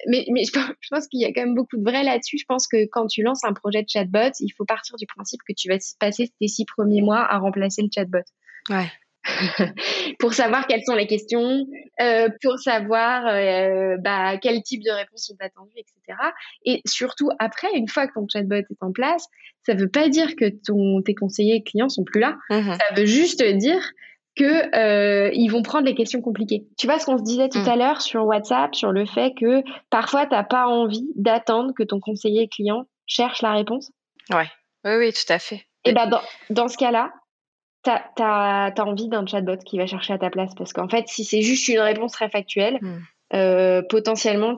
mais 0.08 0.44
je, 0.44 0.58
je 0.80 0.88
pense 0.90 1.06
qu'il 1.08 1.20
y 1.20 1.24
a 1.24 1.32
quand 1.32 1.42
même 1.42 1.54
beaucoup 1.54 1.76
de 1.76 1.84
vrai 1.84 2.02
là-dessus. 2.02 2.38
Je 2.38 2.46
pense 2.46 2.66
que 2.66 2.86
quand 2.90 3.06
tu 3.06 3.22
lances 3.22 3.44
un 3.44 3.52
projet 3.52 3.82
de 3.82 3.88
chatbot, 3.88 4.32
il 4.40 4.50
faut 4.56 4.64
partir 4.64 4.96
du 4.96 5.06
principe 5.06 5.40
que 5.46 5.52
tu 5.56 5.68
vas 5.68 5.76
passer 6.00 6.30
tes 6.40 6.48
six 6.48 6.64
premiers 6.64 7.02
mois 7.02 7.20
à 7.20 7.38
remplacer 7.38 7.82
le 7.82 7.88
chatbot. 7.94 8.24
Ouais. 8.70 8.90
pour 10.18 10.34
savoir 10.34 10.66
quelles 10.66 10.82
sont 10.84 10.94
les 10.94 11.06
questions, 11.06 11.66
euh, 12.00 12.28
pour 12.42 12.58
savoir 12.58 13.26
euh, 13.26 13.96
bah, 13.98 14.36
quel 14.38 14.62
type 14.62 14.82
de 14.82 14.90
réponses 14.90 15.26
sont 15.26 15.36
attendues, 15.40 15.76
etc. 15.76 16.18
Et 16.64 16.80
surtout, 16.86 17.30
après, 17.38 17.68
une 17.74 17.88
fois 17.88 18.06
que 18.06 18.14
ton 18.14 18.26
chatbot 18.30 18.56
est 18.56 18.82
en 18.82 18.92
place, 18.92 19.26
ça 19.66 19.74
ne 19.74 19.80
veut 19.80 19.90
pas 19.90 20.08
dire 20.08 20.36
que 20.36 20.46
ton, 20.66 21.02
tes 21.02 21.14
conseillers 21.14 21.62
clients 21.62 21.88
sont 21.88 22.04
plus 22.04 22.20
là. 22.20 22.36
Mmh 22.50 22.74
ça 22.74 22.94
veut 22.96 23.06
juste 23.06 23.42
dire 23.42 23.82
que 24.36 24.76
euh, 24.76 25.30
ils 25.32 25.48
vont 25.48 25.62
prendre 25.62 25.86
les 25.86 25.94
questions 25.94 26.20
compliquées. 26.20 26.66
Tu 26.76 26.86
vois 26.86 26.98
ce 26.98 27.06
qu'on 27.06 27.18
se 27.18 27.22
disait 27.22 27.48
tout 27.48 27.60
mmh. 27.60 27.68
à 27.68 27.76
l'heure 27.76 28.00
sur 28.00 28.24
WhatsApp, 28.24 28.74
sur 28.74 28.90
le 28.90 29.06
fait 29.06 29.32
que 29.38 29.62
parfois 29.90 30.26
tu 30.26 30.34
n'as 30.34 30.42
pas 30.42 30.66
envie 30.66 31.06
d'attendre 31.14 31.72
que 31.76 31.84
ton 31.84 32.00
conseiller 32.00 32.48
client 32.48 32.84
cherche 33.06 33.42
la 33.42 33.52
réponse? 33.52 33.92
Ouais. 34.30 34.48
Oui, 34.84 34.96
oui, 34.98 35.12
tout 35.12 35.32
à 35.32 35.38
fait. 35.38 35.66
Et 35.84 35.92
ben 35.92 36.08
dans, 36.08 36.20
dans 36.50 36.68
ce 36.68 36.76
cas-là, 36.76 37.12
tu 37.84 38.22
as, 38.22 38.72
envie 38.78 39.08
d'un 39.08 39.26
chatbot 39.26 39.56
qui 39.58 39.78
va 39.78 39.86
chercher 39.86 40.12
à 40.12 40.18
ta 40.18 40.30
place. 40.30 40.54
Parce 40.56 40.72
qu'en 40.72 40.88
fait, 40.88 41.04
si 41.08 41.24
c'est 41.24 41.42
juste 41.42 41.68
une 41.68 41.80
réponse 41.80 42.12
très 42.12 42.28
factuelle, 42.28 42.78
hmm. 42.80 42.98
euh, 43.34 43.82
potentiellement, 43.88 44.56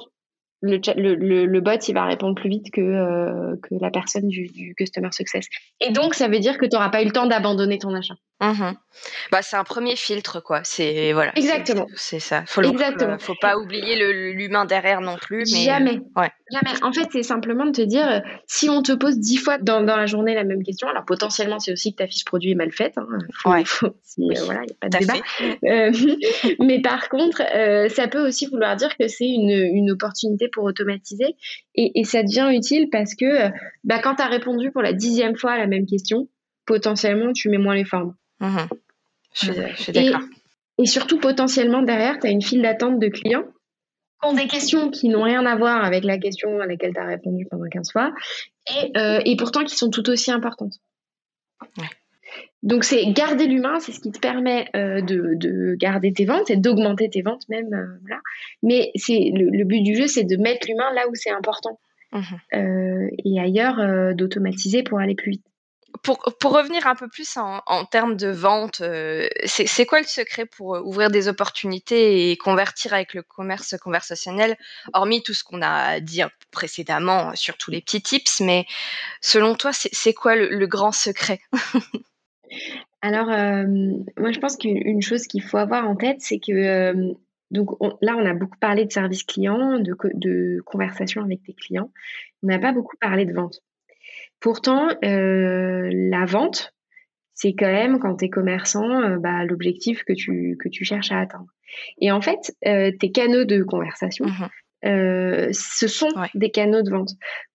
le, 0.62 0.78
le, 0.96 1.46
le, 1.46 1.60
bot, 1.60 1.76
il 1.86 1.92
va 1.92 2.04
répondre 2.06 2.34
plus 2.34 2.48
vite 2.48 2.70
que, 2.72 2.80
euh, 2.80 3.56
que 3.62 3.74
la 3.80 3.90
personne 3.90 4.26
du, 4.28 4.46
du, 4.48 4.74
Customer 4.74 5.10
Success. 5.12 5.46
Et 5.80 5.90
donc, 5.90 6.14
ça 6.14 6.28
veut 6.28 6.38
dire 6.38 6.58
que 6.58 6.64
tu 6.64 6.74
n'auras 6.74 6.88
pas 6.88 7.02
eu 7.02 7.04
le 7.04 7.12
temps 7.12 7.26
d'abandonner 7.26 7.78
ton 7.78 7.94
achat. 7.94 8.14
Mhm. 8.40 8.74
Bah, 9.30 9.42
c'est 9.42 9.56
un 9.56 9.64
premier 9.64 9.96
filtre, 9.96 10.40
quoi. 10.40 10.60
C'est 10.64 11.12
voilà. 11.12 11.32
Exactement. 11.36 11.86
C'est 11.94 12.20
ça. 12.20 12.44
Faut 12.46 12.62
Exactement. 12.62 13.18
faut 13.18 13.34
pas 13.40 13.56
oublier 13.56 13.96
l'humain 14.32 14.64
derrière 14.64 15.00
non 15.00 15.16
plus. 15.16 15.46
Jamais. 15.46 16.00
ouais. 16.16 16.30
Jamais. 16.50 16.70
En 16.82 16.92
fait, 16.92 17.08
c'est 17.10 17.24
simplement 17.24 17.66
de 17.66 17.72
te 17.72 17.82
dire, 17.82 18.08
euh, 18.08 18.20
si 18.46 18.70
on 18.70 18.80
te 18.82 18.92
pose 18.92 19.18
dix 19.18 19.36
fois 19.36 19.58
dans, 19.58 19.82
dans, 19.82 19.96
la 19.96 20.06
journée 20.06 20.32
la 20.34 20.44
même 20.44 20.62
question, 20.62 20.86
alors 20.86 21.04
potentiellement, 21.04 21.58
c'est 21.58 21.72
aussi 21.72 21.90
que 21.92 21.96
ta 21.96 22.06
fiche 22.06 22.24
produit 22.24 22.52
est 22.52 22.54
mal 22.54 22.70
faite. 22.70 22.94
Hein. 22.98 23.06
ouais. 23.46 23.64
voilà, 24.44 24.60
il 24.62 24.66
n'y 24.66 24.72
a 24.72 24.76
pas 24.80 24.88
de 24.88 24.98
débat. 24.98 25.14
Euh, 25.64 26.54
mais 26.64 26.80
par 26.80 27.08
contre, 27.08 27.42
euh, 27.52 27.88
ça 27.88 28.06
peut 28.06 28.24
aussi 28.24 28.46
vouloir 28.46 28.76
dire 28.76 28.96
que 28.96 29.08
c'est 29.08 29.26
une, 29.26 29.50
une, 29.50 29.90
opportunité 29.90 30.48
pour 30.48 30.64
automatiser. 30.64 31.34
Et, 31.74 31.98
et, 31.98 32.04
ça 32.04 32.22
devient 32.22 32.48
utile 32.56 32.90
parce 32.90 33.14
que 33.16 33.50
bah, 33.82 33.98
quand 33.98 34.16
tu 34.16 34.22
as 34.22 34.28
répondu 34.28 34.70
pour 34.70 34.82
la 34.82 34.92
dixième 34.92 35.36
fois 35.36 35.52
à 35.52 35.58
la 35.58 35.66
même 35.66 35.86
question, 35.86 36.28
potentiellement, 36.64 37.32
tu 37.32 37.48
mets 37.48 37.58
moins 37.58 37.74
les 37.74 37.84
formes. 37.84 38.14
Mmh 38.40 38.58
je, 39.34 39.52
je 39.52 39.82
suis 39.82 39.92
d'accord. 39.92 40.22
Et, 40.78 40.84
et 40.84 40.86
surtout, 40.86 41.18
potentiellement, 41.18 41.82
derrière, 41.82 42.18
tu 42.18 42.26
as 42.26 42.30
une 42.30 42.40
file 42.40 42.62
d'attente 42.62 42.98
de 42.98 43.08
clients 43.08 43.44
ont 44.22 44.32
des 44.32 44.46
questions 44.46 44.90
qui 44.90 45.08
n'ont 45.08 45.22
rien 45.22 45.44
à 45.46 45.56
voir 45.56 45.84
avec 45.84 46.04
la 46.04 46.18
question 46.18 46.60
à 46.60 46.66
laquelle 46.66 46.94
tu 46.94 47.00
as 47.00 47.06
répondu 47.06 47.46
pendant 47.50 47.68
15 47.68 47.92
fois, 47.92 48.12
et, 48.70 48.98
euh, 48.98 49.20
et, 49.24 49.36
pourtant 49.36 49.64
qui 49.64 49.76
sont 49.76 49.90
tout 49.90 50.08
aussi 50.08 50.30
importantes. 50.30 50.74
Ouais. 51.78 51.88
Donc 52.62 52.84
c'est 52.84 53.06
garder 53.12 53.46
l'humain, 53.46 53.78
c'est 53.78 53.92
ce 53.92 54.00
qui 54.00 54.10
te 54.10 54.18
permet 54.18 54.66
euh, 54.74 55.00
de, 55.00 55.34
de, 55.34 55.76
garder 55.76 56.12
tes 56.12 56.24
ventes 56.24 56.50
et 56.50 56.56
d'augmenter 56.56 57.08
tes 57.08 57.22
ventes 57.22 57.48
même. 57.48 57.72
Euh, 57.72 57.98
voilà. 58.00 58.20
Mais 58.62 58.90
c'est 58.96 59.30
le, 59.34 59.50
le, 59.50 59.64
but 59.64 59.82
du 59.82 59.94
jeu, 59.94 60.06
c'est 60.06 60.24
de 60.24 60.36
mettre 60.36 60.66
l'humain 60.68 60.92
là 60.94 61.08
où 61.08 61.14
c'est 61.14 61.30
important. 61.30 61.78
Mmh. 62.12 63.08
et 63.24 63.40
ailleurs, 63.40 64.14
d'automatiser 64.14 64.82
pour 64.84 65.00
aller 65.00 65.16
plus 65.16 65.32
vite 65.32 65.46
pour, 66.02 66.18
pour, 66.40 66.52
revenir 66.52 66.86
un 66.86 66.94
peu 66.94 67.08
plus 67.08 67.36
en, 67.36 67.60
en 67.66 67.84
termes 67.84 68.16
de 68.16 68.28
vente, 68.28 68.80
euh, 68.80 69.28
c'est 69.44 69.86
quoi 69.86 70.00
le 70.00 70.06
secret 70.06 70.46
pour 70.46 70.76
euh, 70.76 70.80
ouvrir 70.82 71.10
des 71.10 71.28
opportunités 71.28 72.30
et 72.30 72.36
convertir 72.36 72.94
avec 72.94 73.14
le 73.14 73.22
commerce 73.22 73.76
conversationnel, 73.78 74.56
hormis 74.92 75.22
tout 75.22 75.34
ce 75.34 75.44
qu'on 75.44 75.62
a 75.62 76.00
dit 76.00 76.22
précédemment 76.50 77.34
sur 77.34 77.56
tous 77.56 77.70
les 77.70 77.80
petits 77.80 78.02
tips, 78.02 78.40
mais 78.40 78.66
selon 79.20 79.54
toi, 79.54 79.72
c'est 79.72 80.14
quoi 80.14 80.36
le, 80.36 80.66
grand 80.66 80.92
secret? 80.92 81.40
Alors, 83.02 83.30
euh, 83.30 83.64
moi, 84.16 84.32
je 84.32 84.38
pense 84.40 84.56
qu'une 84.56 85.02
chose 85.02 85.26
qu'il 85.26 85.42
faut 85.42 85.58
avoir 85.58 85.88
en 85.88 85.96
tête, 85.96 86.20
c'est 86.20 86.38
que 86.38 87.14
donc 87.50 87.80
on, 87.80 87.96
là, 88.00 88.16
on 88.16 88.26
a 88.26 88.34
beaucoup 88.34 88.58
parlé 88.58 88.84
de 88.84 88.92
service 88.92 89.22
client, 89.22 89.78
de, 89.78 89.96
de 90.14 90.60
conversation 90.64 91.22
avec 91.22 91.42
tes 91.44 91.52
clients. 91.52 91.90
On 92.42 92.48
n'a 92.48 92.58
pas 92.58 92.72
beaucoup 92.72 92.96
parlé 92.96 93.24
de 93.24 93.32
vente. 93.32 93.62
Pourtant, 94.46 94.86
euh, 95.04 95.90
la 95.92 96.24
vente, 96.24 96.72
c'est 97.34 97.54
quand 97.58 97.66
même 97.66 97.98
quand 97.98 98.14
tu 98.18 98.26
es 98.26 98.30
commerçant, 98.30 99.02
euh, 99.02 99.18
bah, 99.18 99.44
l'objectif 99.44 100.04
que 100.04 100.12
tu, 100.12 100.56
que 100.62 100.68
tu 100.68 100.84
cherches 100.84 101.10
à 101.10 101.18
atteindre. 101.18 101.48
Et 102.00 102.12
en 102.12 102.20
fait, 102.20 102.54
euh, 102.64 102.92
tes 102.96 103.10
canaux 103.10 103.44
de 103.44 103.64
conversation, 103.64 104.26
mmh 104.26 104.48
euh, 104.84 105.48
ce 105.50 105.88
sont 105.88 106.10
Ouais. 106.14 106.28
des 106.36 106.50
canaux 106.52 106.82
de 106.82 106.90
vente. 106.90 107.10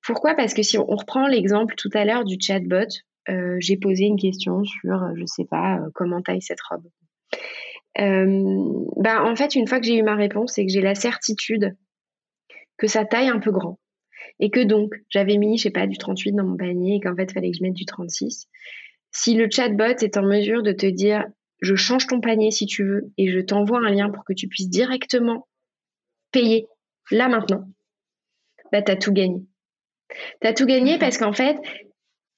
Pourquoi? 0.06 0.36
Parce 0.36 0.54
que 0.54 0.64
si 0.64 0.78
on 0.78 0.86
reprend 0.86 1.28
l'exemple 1.28 1.76
tout 1.78 1.88
à 1.94 2.04
l'heure 2.04 2.26
du 2.26 2.36
chatbot, 2.38 2.90
euh, 3.30 3.56
j'ai 3.60 3.78
posé 3.78 4.04
une 4.04 4.20
question 4.20 4.66
sur, 4.66 5.16
je 5.16 5.24
sais 5.28 5.46
pas, 5.50 5.78
euh, 5.78 5.90
comment 5.94 6.22
taille 6.22 6.42
cette 6.42 6.60
robe. 6.70 6.84
Bah, 8.98 9.24
en 9.24 9.36
fait, 9.38 9.56
une 9.56 9.66
fois 9.66 9.80
que 9.80 9.86
j'ai 9.86 9.96
eu 9.96 10.04
ma 10.04 10.16
réponse 10.16 10.58
et 10.58 10.66
que 10.66 10.72
j'ai 10.74 10.82
la 10.82 10.96
certitude 10.96 11.74
que 12.78 12.88
ça 12.88 13.06
taille 13.06 13.30
un 13.30 13.40
peu 13.40 13.52
grand, 13.52 13.80
et 14.40 14.50
que 14.50 14.60
donc 14.60 14.94
j'avais 15.10 15.38
mis, 15.38 15.58
je 15.58 15.64
sais 15.64 15.70
pas, 15.70 15.88
du 15.88 15.98
38 15.98 16.34
dans 16.34 16.44
mon 16.44 16.58
panier 16.58 16.96
et 16.96 17.00
qu'en 17.00 17.16
fait, 17.16 17.26
il 17.30 17.34
fallait 17.34 17.52
que 17.52 17.58
je 17.58 17.64
mette 17.64 17.74
du 17.74 17.86
36. 17.86 18.48
Si 19.12 19.36
le 19.36 19.48
chatbot 19.50 19.98
est 20.02 20.18
en 20.18 20.24
mesure 20.24 20.64
de 20.64 20.72
te 20.72 20.86
dire, 20.86 21.26
je 21.62 21.76
change 21.76 22.08
ton 22.08 22.22
panier 22.22 22.52
si 22.52 22.66
tu 22.66 22.84
veux 22.84 23.12
et 23.18 23.30
je 23.30 23.40
t'envoie 23.40 23.80
un 23.80 23.92
lien 23.92 24.10
pour 24.10 24.24
que 24.24 24.34
tu 24.34 24.48
puisses 24.48 24.70
directement 24.70 25.48
payer 26.32 26.68
là 27.12 27.28
maintenant, 27.28 27.66
bah, 28.72 28.82
tu 28.82 28.92
as 28.92 28.96
tout 28.96 29.14
gagné. 29.14 29.44
Tu 30.42 30.48
as 30.48 30.54
tout 30.54 30.66
gagné 30.66 30.98
parce 30.98 31.18
qu'en 31.18 31.34
fait, 31.34 31.58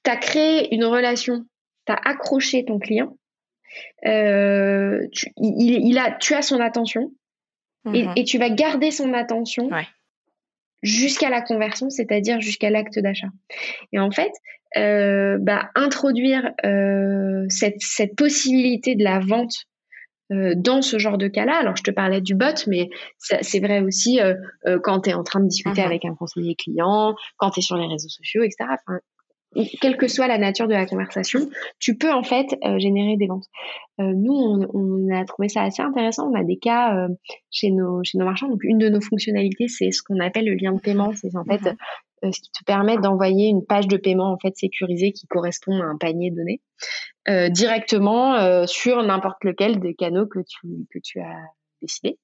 tu 0.03 0.11
as 0.11 0.17
créé 0.17 0.73
une 0.73 0.85
relation, 0.85 1.45
tu 1.85 1.93
as 1.93 1.95
accroché 1.95 2.65
ton 2.65 2.79
client, 2.79 3.17
euh, 4.05 5.07
tu, 5.11 5.31
il, 5.37 5.87
il, 5.87 5.97
a, 5.97 6.11
tu 6.11 6.33
as 6.33 6.41
son 6.41 6.59
attention 6.59 7.11
mmh. 7.85 7.95
et, 7.95 8.07
et, 8.17 8.23
tu 8.23 8.37
vas 8.37 8.49
garder 8.49 8.91
son 8.91 9.13
attention 9.13 9.67
ouais 9.69 9.87
jusqu'à 10.83 11.29
la 11.29 11.41
conversion, 11.41 11.89
c'est-à-dire 11.89 12.41
jusqu'à 12.41 12.69
l'acte 12.69 12.99
d'achat. 12.99 13.29
Et 13.93 13.99
en 13.99 14.11
fait, 14.11 14.31
euh, 14.77 15.37
bah, 15.39 15.69
introduire 15.75 16.51
euh, 16.65 17.45
cette, 17.49 17.79
cette, 17.79 18.15
possibilité 18.15 18.95
de 18.95 19.03
la 19.03 19.19
vente 19.19 19.53
euh, 20.31 20.53
dans 20.55 20.81
ce 20.81 20.97
genre 20.99 21.17
de 21.17 21.27
cas-là, 21.27 21.55
alors 21.57 21.75
je 21.75 21.83
te 21.83 21.91
parlais 21.91 22.21
du 22.21 22.35
bot, 22.35 22.65
mais 22.67 22.89
c'est 23.17 23.59
vrai 23.59 23.81
aussi 23.81 24.19
euh, 24.19 24.35
quand 24.83 25.01
tu 25.01 25.09
es 25.11 25.13
en 25.13 25.23
train 25.23 25.39
de 25.39 25.47
discuter 25.47 25.81
Mhm. 25.81 25.87
avec 25.87 26.05
un 26.05 26.15
conseiller 26.15 26.55
client, 26.55 27.15
quand 27.37 27.51
tu 27.51 27.59
es 27.59 27.63
sur 27.63 27.77
les 27.77 27.87
réseaux 27.87 28.09
sociaux, 28.09 28.43
etc. 28.43 28.65
Enfin, 28.69 28.99
quelle 29.81 29.97
que 29.97 30.07
soit 30.07 30.27
la 30.27 30.37
nature 30.37 30.67
de 30.67 30.73
la 30.73 30.85
conversation, 30.85 31.49
tu 31.79 31.97
peux 31.97 32.11
en 32.11 32.23
fait 32.23 32.47
euh, 32.63 32.79
générer 32.79 33.17
des 33.17 33.27
ventes. 33.27 33.45
Euh, 33.99 34.13
nous, 34.15 34.33
on, 34.33 34.67
on, 34.73 35.15
a 35.15 35.23
trouvé 35.25 35.49
ça 35.49 35.63
assez 35.63 35.81
intéressant. 35.81 36.29
On 36.31 36.35
a 36.35 36.43
des 36.43 36.57
cas 36.57 36.95
euh, 36.95 37.07
chez 37.51 37.71
nos 37.71 38.03
chez 38.03 38.17
nos 38.17 38.25
marchands. 38.25 38.49
Donc, 38.49 38.63
une 38.63 38.77
de 38.77 38.89
nos 38.89 39.01
fonctionnalités, 39.01 39.67
c'est 39.67 39.91
ce 39.91 40.01
qu'on 40.01 40.19
appelle 40.19 40.45
le 40.45 40.55
lien 40.55 40.73
de 40.73 40.79
paiement. 40.79 41.11
C'est 41.13 41.35
en 41.35 41.43
fait 41.43 41.61
Mhm. 42.23 42.31
ce 42.31 42.41
qui 42.41 42.51
te 42.51 42.63
permet 42.65 42.97
d'envoyer 42.97 43.49
une 43.49 43.65
page 43.65 43.87
de 43.87 43.97
paiement 43.97 44.31
en 44.31 44.37
fait 44.37 44.55
sécurisée 44.55 45.11
qui 45.11 45.27
correspond 45.27 45.79
à 45.81 45.85
un 45.85 45.97
panier 45.97 46.31
donné 46.31 46.61
directement 47.51 48.67
sur 48.67 49.01
n'importe 49.01 49.43
lequel 49.43 49.79
des 49.79 49.93
canaux 49.93 50.27
que 50.27 50.39
tu 50.39 50.67
que 50.91 50.99
tu 51.01 51.19
as 51.19 51.39
décidé. 51.81 52.17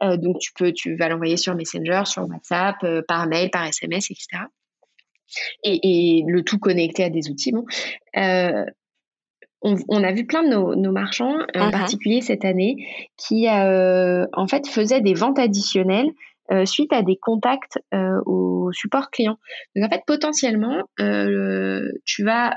Donc, 0.00 0.38
tu 0.38 0.52
peux 0.54 0.72
tu 0.72 0.96
vas 0.96 1.08
l'envoyer 1.08 1.36
sur 1.36 1.54
Messenger, 1.54 2.02
sur 2.04 2.26
WhatsApp, 2.28 2.76
par 3.06 3.26
mail, 3.26 3.50
par 3.50 3.66
SMS, 3.66 4.10
etc 4.10 4.48
et, 5.62 6.18
et, 6.18 6.24
le 6.26 6.42
tout 6.42 6.58
connecté 6.58 7.04
à 7.04 7.10
des 7.10 7.30
outils. 7.30 7.52
Bon. 7.52 7.64
Euh, 8.16 8.64
on, 9.62 9.76
on, 9.88 10.04
a 10.04 10.12
vu 10.12 10.24
plein 10.26 10.42
de 10.42 10.48
nos, 10.48 10.74
nos 10.74 10.92
marchands, 10.92 11.34
en 11.56 11.66
Mhm. 11.66 11.70
particulier 11.72 12.20
cette 12.20 12.44
année, 12.44 12.76
qui 13.16 13.48
euh, 13.48 14.26
en 14.32 14.46
fait 14.46 14.68
faisaient 14.68 15.00
des 15.00 15.14
ventes 15.14 15.38
additionnelles 15.38 16.10
euh, 16.50 16.64
suite 16.64 16.92
à 16.92 17.02
des 17.02 17.16
contacts 17.16 17.78
euh, 17.92 18.20
au 18.24 18.70
support 18.72 19.10
client. 19.10 19.36
Donc 19.74 19.86
en 19.86 19.88
fait, 19.90 20.02
potentiellement, 20.06 20.84
tu 22.04 22.24
vas 22.24 22.56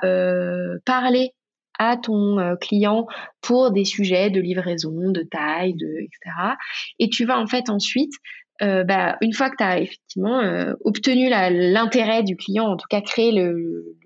parler 0.85 1.31
à 1.79 1.97
ton 1.97 2.55
client 2.61 3.07
pour 3.41 3.71
des 3.71 3.85
sujets 3.85 4.29
de 4.29 4.39
livraison, 4.39 5.09
de 5.11 5.23
taille, 5.23 5.73
de, 5.73 5.87
etc. 5.87 6.55
Et 6.99 7.09
tu 7.09 7.25
vas 7.25 7.39
en 7.39 7.47
fait 7.47 7.69
ensuite 7.69 8.13
euh, 8.61 8.83
bah, 8.83 9.17
une 9.21 9.33
fois 9.33 9.49
que 9.49 9.57
tu 9.57 9.63
as 9.63 9.79
effectivement 9.79 10.39
euh, 10.39 10.73
obtenu 10.83 11.29
l'intérêt 11.29 12.23
du 12.23 12.35
client, 12.35 12.65
en 12.65 12.77
tout 12.77 12.87
cas 12.89 13.01
créé 13.01 13.31
le, 13.31 13.97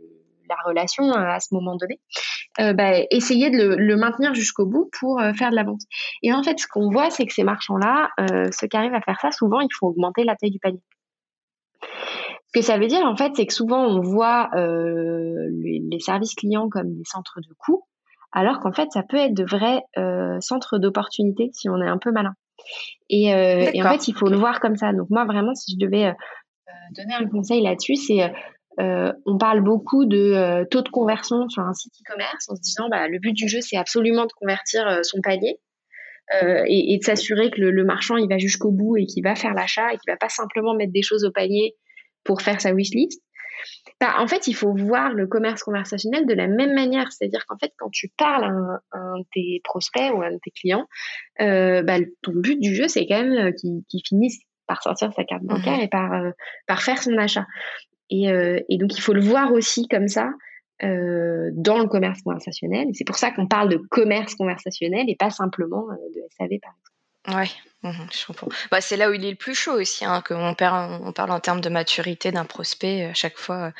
la 0.49 0.55
relation 0.65 1.03
euh, 1.05 1.29
à 1.29 1.39
ce 1.39 1.53
moment 1.53 1.75
donné, 1.75 1.99
euh, 2.59 2.73
bah, 2.73 2.99
essayer 3.11 3.49
de 3.49 3.57
le, 3.57 3.75
le 3.75 3.95
maintenir 3.95 4.33
jusqu'au 4.33 4.65
bout 4.65 4.89
pour 4.99 5.19
euh, 5.19 5.33
faire 5.33 5.49
de 5.49 5.55
la 5.55 5.63
vente. 5.63 5.81
Et 6.23 6.33
en 6.33 6.43
fait, 6.43 6.59
ce 6.59 6.67
qu'on 6.67 6.89
voit, 6.89 7.09
c'est 7.09 7.25
que 7.25 7.33
ces 7.33 7.43
marchands-là, 7.43 8.09
ceux 8.51 8.67
qui 8.67 8.77
arrivent 8.77 8.93
à 8.93 9.01
faire 9.01 9.19
ça, 9.21 9.31
souvent, 9.31 9.59
il 9.59 9.69
faut 9.77 9.87
augmenter 9.87 10.23
la 10.23 10.35
taille 10.35 10.51
du 10.51 10.59
panier. 10.59 10.81
Ce 11.81 12.59
que 12.59 12.61
ça 12.61 12.77
veut 12.77 12.87
dire, 12.87 13.05
en 13.05 13.15
fait, 13.15 13.33
c'est 13.35 13.45
que 13.45 13.53
souvent, 13.53 13.85
on 13.85 14.01
voit 14.01 14.49
les, 14.55 15.81
les, 15.91 15.99
services 15.99 16.35
clients 16.35 16.69
comme 16.69 16.95
des 16.95 17.03
centres 17.03 17.41
de 17.41 17.53
coûts, 17.57 17.83
alors 18.31 18.59
qu'en 18.59 18.71
fait, 18.71 18.89
ça 18.91 19.03
peut 19.03 19.17
être 19.17 19.33
de 19.33 19.43
vrais 19.43 19.81
centres 20.39 20.77
d'opportunités 20.77 21.49
si 21.51 21.69
on 21.69 21.81
est 21.81 21.87
un 21.87 21.97
peu 21.97 22.11
malin. 22.11 22.33
Et, 23.09 23.33
euh, 23.33 23.69
et, 23.73 23.83
en 23.83 23.89
fait, 23.91 24.07
il 24.07 24.15
faut 24.15 24.29
le 24.29 24.37
voir 24.37 24.59
comme 24.59 24.75
ça. 24.75 24.93
Donc 24.93 25.09
moi, 25.09 25.25
vraiment, 25.25 25.53
si 25.53 25.73
je 25.73 25.85
devais 25.85 26.07
euh, 26.07 26.13
donner 26.95 27.13
un 27.13 27.27
conseil 27.27 27.61
là-dessus, 27.61 27.95
c'est 27.95 28.31
euh, 28.79 29.13
on 29.25 29.37
parle 29.37 29.61
beaucoup 29.61 30.05
de 30.05 30.17
euh, 30.17 30.65
taux 30.65 30.81
de 30.81 30.89
conversion 30.89 31.47
sur 31.47 31.63
un 31.63 31.73
site 31.73 31.93
e-commerce 32.01 32.49
en 32.49 32.55
se 32.55 32.61
disant 32.61 32.89
bah, 32.89 33.07
le 33.07 33.19
but 33.19 33.33
du 33.33 33.47
jeu, 33.47 33.61
c'est 33.61 33.77
absolument 33.77 34.25
de 34.25 34.33
convertir 34.33 34.85
euh, 34.87 35.01
son 35.03 35.19
panier. 35.21 35.59
Et, 36.41 36.95
et, 36.95 36.97
de 36.97 37.03
s'assurer 37.03 37.51
que 37.51 37.61
le, 37.61 37.69
le, 37.69 37.85
marchand 37.85 38.17
il 38.17 38.27
va 38.27 38.39
jusqu'au 38.39 38.71
bout 38.71 38.97
et 38.97 39.05
qu'il 39.05 39.23
va 39.23 39.35
faire 39.35 39.53
l'achat 39.53 39.93
et 39.93 39.97
qu'il 39.97 40.11
va 40.11 40.17
pas 40.17 40.27
simplement 40.27 40.73
mettre 40.73 40.91
des 40.91 41.03
choses 41.03 41.23
au 41.23 41.29
panier 41.29 41.75
pour 42.23 42.41
faire 42.41 42.59
sa 42.59 42.73
wishlist. 42.73 43.21
Bah, 43.99 44.15
en 44.19 44.27
fait, 44.27 44.47
il 44.47 44.53
faut 44.53 44.73
voir 44.73 45.13
le 45.13 45.27
commerce 45.27 45.63
conversationnel 45.63 46.25
de 46.25 46.33
la 46.33 46.47
même 46.47 46.73
manière. 46.73 47.11
C'est-à-dire 47.11 47.45
qu'en 47.45 47.57
fait, 47.57 47.71
quand 47.77 47.89
tu 47.89 48.09
parles 48.17 48.43
à 48.43 48.47
un, 48.47 48.79
à 48.91 48.97
un, 48.97 49.19
de 49.19 49.25
tes 49.33 49.61
prospects 49.63 50.11
ou 50.13 50.21
à 50.21 50.27
un 50.27 50.31
de 50.31 50.39
tes 50.43 50.51
clients, 50.51 50.87
euh, 51.41 51.81
bah, 51.83 51.97
ton 52.21 52.33
but 52.33 52.59
du 52.59 52.75
jeu, 52.75 52.87
c'est 52.87 53.05
quand 53.07 53.23
même 53.23 53.53
qu'il 53.55 53.83
qu 53.89 53.99
finisse 54.07 54.39
par 54.67 54.81
sortir 54.81 55.13
sa 55.13 55.23
carte 55.23 55.43
bancaire 55.43 55.77
mmh. 55.77 55.81
et 55.81 55.87
par, 55.87 56.13
euh, 56.13 56.31
par 56.67 56.81
faire 56.81 57.01
son 57.01 57.17
achat. 57.17 57.45
Et, 58.09 58.29
euh, 58.29 58.59
et, 58.69 58.77
donc, 58.77 58.97
il 58.97 59.01
faut 59.01 59.13
le 59.13 59.21
voir 59.21 59.51
aussi 59.51 59.87
comme 59.87 60.07
ça 60.07 60.31
euh, 60.83 61.49
dans 61.53 61.79
le 61.79 61.87
commerce 61.87 62.21
conversationnel. 62.21 62.87
C'est 62.93 63.05
pour 63.05 63.15
ça 63.15 63.31
qu'on 63.31 63.47
parle 63.47 63.69
de 63.69 63.77
commerce 63.77 64.35
conversationnel 64.35 65.05
et 65.09 65.15
pas 65.15 65.29
simplement 65.29 65.85
euh, 65.89 65.95
de 66.13 66.21
SAV, 66.37 66.59
par 66.61 66.73
exemple. 66.73 66.94
Ouais, 67.27 67.49
mmh, 67.83 67.91
je 68.11 68.25
comprends. 68.25 68.47
Bah, 68.71 68.81
c'est 68.81 68.97
là 68.97 69.09
où 69.09 69.13
il 69.13 69.25
est 69.25 69.31
le 69.31 69.35
plus 69.35 69.55
chaud 69.55 69.73
aussi, 69.73 70.05
hein, 70.05 70.21
qu'on 70.25 70.53
perd, 70.53 71.01
on 71.03 71.11
parle 71.11 71.31
en 71.31 71.39
termes 71.39 71.61
de 71.61 71.69
maturité 71.69 72.31
d'un 72.31 72.45
prospect 72.45 73.05
à 73.05 73.13
chaque 73.13 73.37
fois. 73.37 73.71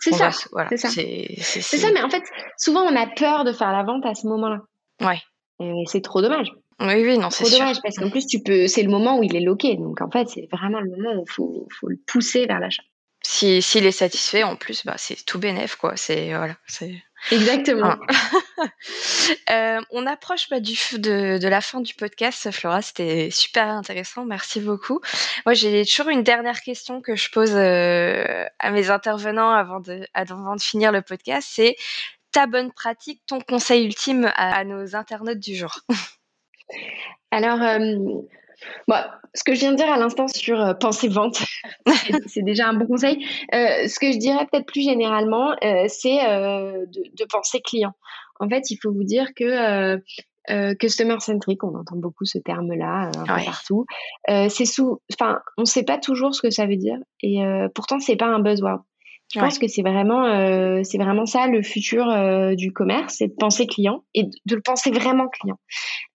C'est 0.00 0.12
ça. 0.12 0.30
Voilà, 0.52 0.68
c'est 0.70 0.76
ça. 0.76 0.88
C'est 0.88 1.78
ça, 1.78 1.90
mais 1.92 2.02
en 2.02 2.10
fait, 2.10 2.22
souvent 2.58 2.82
on 2.82 2.96
a 2.96 3.06
peur 3.06 3.44
de 3.44 3.52
faire 3.52 3.72
la 3.72 3.82
vente 3.82 4.06
à 4.06 4.14
ce 4.14 4.26
moment-là. 4.28 4.60
Ouais. 5.00 5.20
Et 5.60 5.84
c'est 5.86 6.02
trop 6.02 6.22
dommage. 6.22 6.48
Oui, 6.80 6.94
oui, 7.04 7.18
non, 7.18 7.30
c'est 7.30 7.44
sûr. 7.44 7.58
dommage 7.58 7.80
parce 7.82 7.96
qu'en 7.96 8.10
plus, 8.10 8.26
tu 8.26 8.42
peux, 8.42 8.66
c'est 8.66 8.82
le 8.82 8.90
moment 8.90 9.18
où 9.18 9.22
il 9.22 9.36
est 9.36 9.40
loqué. 9.40 9.76
Donc, 9.76 10.00
en 10.00 10.10
fait, 10.10 10.28
c'est 10.28 10.48
vraiment 10.50 10.80
le 10.80 10.90
moment 10.90 11.20
où 11.20 11.24
il 11.28 11.32
faut, 11.32 11.68
faut 11.78 11.88
le 11.88 11.98
pousser 12.06 12.46
vers 12.46 12.58
l'achat. 12.58 12.82
Si, 13.22 13.62
s'il 13.62 13.86
est 13.86 13.92
satisfait, 13.92 14.42
en 14.42 14.56
plus, 14.56 14.84
bah, 14.84 14.94
c'est 14.96 15.24
tout 15.24 15.38
bénef, 15.38 15.76
quoi. 15.76 15.96
C'est, 15.96 16.34
voilà, 16.34 16.56
c'est. 16.66 17.00
Exactement. 17.30 17.96
euh, 19.50 19.80
on 19.90 20.06
approche 20.06 20.48
bah, 20.50 20.60
du, 20.60 20.74
de, 20.94 21.38
de, 21.38 21.48
la 21.48 21.60
fin 21.60 21.80
du 21.80 21.94
podcast, 21.94 22.50
Flora. 22.50 22.82
C'était 22.82 23.30
super 23.30 23.68
intéressant. 23.68 24.24
Merci 24.24 24.60
beaucoup. 24.60 25.00
Moi, 25.46 25.54
j'ai 25.54 25.84
toujours 25.84 26.08
une 26.08 26.22
dernière 26.22 26.60
question 26.60 27.00
que 27.00 27.14
je 27.14 27.30
pose 27.30 27.52
euh, 27.54 28.44
à 28.58 28.70
mes 28.70 28.90
intervenants 28.90 29.52
avant 29.52 29.80
de, 29.80 30.06
avant 30.14 30.56
de 30.56 30.60
finir 30.60 30.90
le 30.90 31.02
podcast. 31.02 31.48
C'est 31.50 31.76
ta 32.32 32.46
bonne 32.46 32.72
pratique, 32.72 33.22
ton 33.26 33.40
conseil 33.40 33.84
ultime 33.84 34.24
à, 34.34 34.56
à 34.56 34.64
nos 34.64 34.96
internautes 34.96 35.38
du 35.38 35.54
jour? 35.54 35.80
Alors, 37.30 37.62
euh, 37.62 37.96
bon, 38.88 38.96
ce 39.34 39.44
que 39.44 39.54
je 39.54 39.60
viens 39.60 39.72
de 39.72 39.76
dire 39.76 39.90
à 39.90 39.98
l'instant 39.98 40.28
sur 40.28 40.60
euh, 40.60 40.74
penser 40.74 41.08
vente, 41.08 41.42
c'est 42.26 42.42
déjà 42.42 42.68
un 42.68 42.74
bon 42.74 42.86
conseil. 42.86 43.24
Euh, 43.54 43.88
ce 43.88 43.98
que 43.98 44.12
je 44.12 44.18
dirais 44.18 44.46
peut-être 44.50 44.66
plus 44.66 44.82
généralement, 44.82 45.52
euh, 45.64 45.84
c'est 45.88 46.18
de, 46.18 47.16
de, 47.16 47.24
penser 47.30 47.60
client. 47.60 47.92
En 48.40 48.48
fait, 48.48 48.70
il 48.70 48.76
faut 48.82 48.92
vous 48.92 49.04
dire 49.04 49.28
que 49.34 49.98
customer 50.74 51.20
centric, 51.20 51.62
on 51.62 51.78
entend 51.78 51.96
beaucoup 51.96 52.24
ce 52.24 52.38
terme-là 52.38 53.10
un 53.16 53.34
ouais. 53.34 53.40
peu 53.40 53.44
partout. 53.44 53.86
c'est 54.26 54.64
sous, 54.64 55.00
enfin, 55.12 55.38
on 55.56 55.62
ne 55.62 55.66
sait 55.66 55.84
pas 55.84 55.98
toujours 55.98 56.34
ce 56.34 56.42
que 56.42 56.50
ça 56.50 56.66
veut 56.66 56.76
dire, 56.76 56.98
et 57.22 57.40
pourtant 57.74 58.00
c'est 58.00 58.16
pas 58.16 58.26
un 58.26 58.40
buzzword. 58.40 58.82
Je 59.32 59.38
ouais. 59.38 59.46
pense 59.46 59.58
que 59.58 59.66
c'est 59.66 59.82
vraiment, 59.82 60.26
euh, 60.26 60.82
c'est 60.84 60.98
vraiment 60.98 61.24
ça 61.24 61.46
le 61.46 61.62
futur 61.62 62.08
euh, 62.08 62.54
du 62.54 62.72
commerce, 62.72 63.14
c'est 63.18 63.28
de 63.28 63.34
penser 63.38 63.66
client 63.66 64.04
et 64.14 64.24
de 64.24 64.54
le 64.54 64.60
penser 64.60 64.90
vraiment 64.90 65.28
client. 65.28 65.58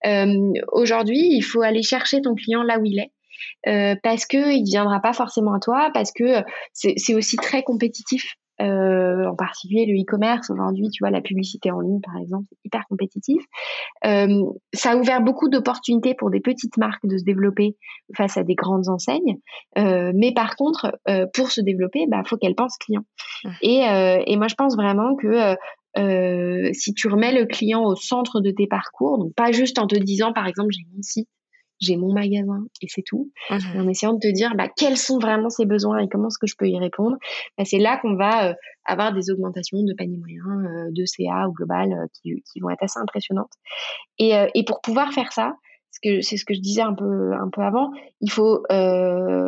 Euh, 0.06 0.52
Aujourd'hui, 0.72 1.18
il 1.32 1.42
faut 1.42 1.62
aller 1.62 1.82
chercher 1.82 2.20
ton 2.20 2.34
client 2.34 2.62
là 2.62 2.78
où 2.78 2.84
il 2.84 3.00
est. 3.00 3.12
Euh, 3.66 3.96
parce 4.02 4.24
que 4.24 4.52
il 4.52 4.64
viendra 4.64 5.00
pas 5.00 5.12
forcément 5.12 5.54
à 5.54 5.58
toi, 5.58 5.90
parce 5.92 6.12
que 6.12 6.42
c'est 6.72 7.14
aussi 7.14 7.36
très 7.36 7.62
compétitif 7.62 8.34
euh, 8.60 9.26
en 9.26 9.36
particulier 9.36 9.86
le 9.86 10.00
e-commerce 10.00 10.50
aujourd'hui, 10.50 10.90
tu 10.90 11.02
vois, 11.02 11.10
la 11.10 11.20
publicité 11.20 11.70
en 11.70 11.80
ligne 11.80 12.00
par 12.00 12.16
exemple, 12.16 12.46
c'est 12.50 12.58
hyper 12.64 12.84
compétitif. 12.88 13.42
Euh, 14.04 14.44
ça 14.72 14.92
a 14.92 14.96
ouvert 14.96 15.22
beaucoup 15.22 15.48
d'opportunités 15.48 16.14
pour 16.14 16.30
des 16.30 16.40
petites 16.40 16.76
marques 16.76 17.06
de 17.06 17.16
se 17.16 17.24
développer 17.24 17.76
face 18.16 18.36
à 18.36 18.42
des 18.42 18.54
grandes 18.54 18.88
enseignes, 18.88 19.38
euh, 19.78 20.12
mais 20.14 20.32
par 20.32 20.56
contre, 20.56 20.96
euh, 21.08 21.26
pour 21.34 21.50
se 21.50 21.60
développer, 21.60 22.06
bah 22.08 22.22
faut 22.26 22.36
qu'elles 22.36 22.54
pensent 22.54 22.78
client. 22.78 23.04
Mmh. 23.44 23.50
Et, 23.62 23.88
euh, 23.88 24.22
et 24.26 24.36
moi 24.36 24.48
je 24.48 24.54
pense 24.54 24.76
vraiment 24.76 25.14
que 25.16 25.56
euh, 25.96 26.70
si 26.74 26.94
tu 26.94 27.08
remets 27.08 27.32
le 27.32 27.46
client 27.46 27.82
au 27.82 27.96
centre 27.96 28.40
de 28.40 28.50
tes 28.50 28.66
parcours, 28.66 29.18
donc 29.18 29.34
pas 29.34 29.52
juste 29.52 29.78
en 29.78 29.86
te 29.86 29.96
disant 29.96 30.32
par 30.32 30.46
exemple 30.46 30.70
j'ai 30.70 30.84
mon 30.94 31.02
site 31.02 31.28
j'ai 31.80 31.96
mon 31.96 32.12
magasin 32.12 32.64
et 32.82 32.86
c'est 32.88 33.02
tout. 33.02 33.30
Mmh. 33.50 33.56
Et 33.74 33.80
en 33.80 33.88
essayant 33.88 34.14
de 34.14 34.18
te 34.18 34.32
dire 34.32 34.54
bah, 34.56 34.68
quels 34.76 34.96
sont 34.96 35.18
vraiment 35.18 35.50
ses 35.50 35.66
besoins 35.66 35.98
et 35.98 36.08
comment 36.08 36.28
est-ce 36.28 36.38
que 36.38 36.46
je 36.46 36.56
peux 36.56 36.68
y 36.68 36.78
répondre, 36.78 37.16
bah, 37.56 37.64
c'est 37.64 37.78
là 37.78 37.98
qu'on 37.98 38.16
va 38.16 38.50
euh, 38.50 38.54
avoir 38.84 39.12
des 39.12 39.30
augmentations 39.30 39.82
de 39.82 39.94
panier 39.94 40.18
moyen, 40.18 40.64
euh, 40.64 40.90
de 40.90 41.04
CA 41.04 41.48
ou 41.48 41.52
global 41.52 41.92
euh, 41.92 42.06
qui, 42.14 42.42
qui, 42.52 42.60
vont 42.60 42.70
être 42.70 42.82
assez 42.82 42.98
impressionnantes. 42.98 43.52
Et, 44.18 44.32
et 44.54 44.64
pour 44.64 44.80
pouvoir 44.80 45.12
faire 45.12 45.32
ça, 45.32 45.54
c'est 46.02 46.36
ce 46.36 46.44
que 46.44 46.54
je 46.54 46.60
disais 46.60 46.82
un 46.82 46.94
peu, 46.94 47.32
un 47.32 47.48
peu 47.50 47.62
avant, 47.62 47.90
il 48.20 48.30
faut 48.30 48.62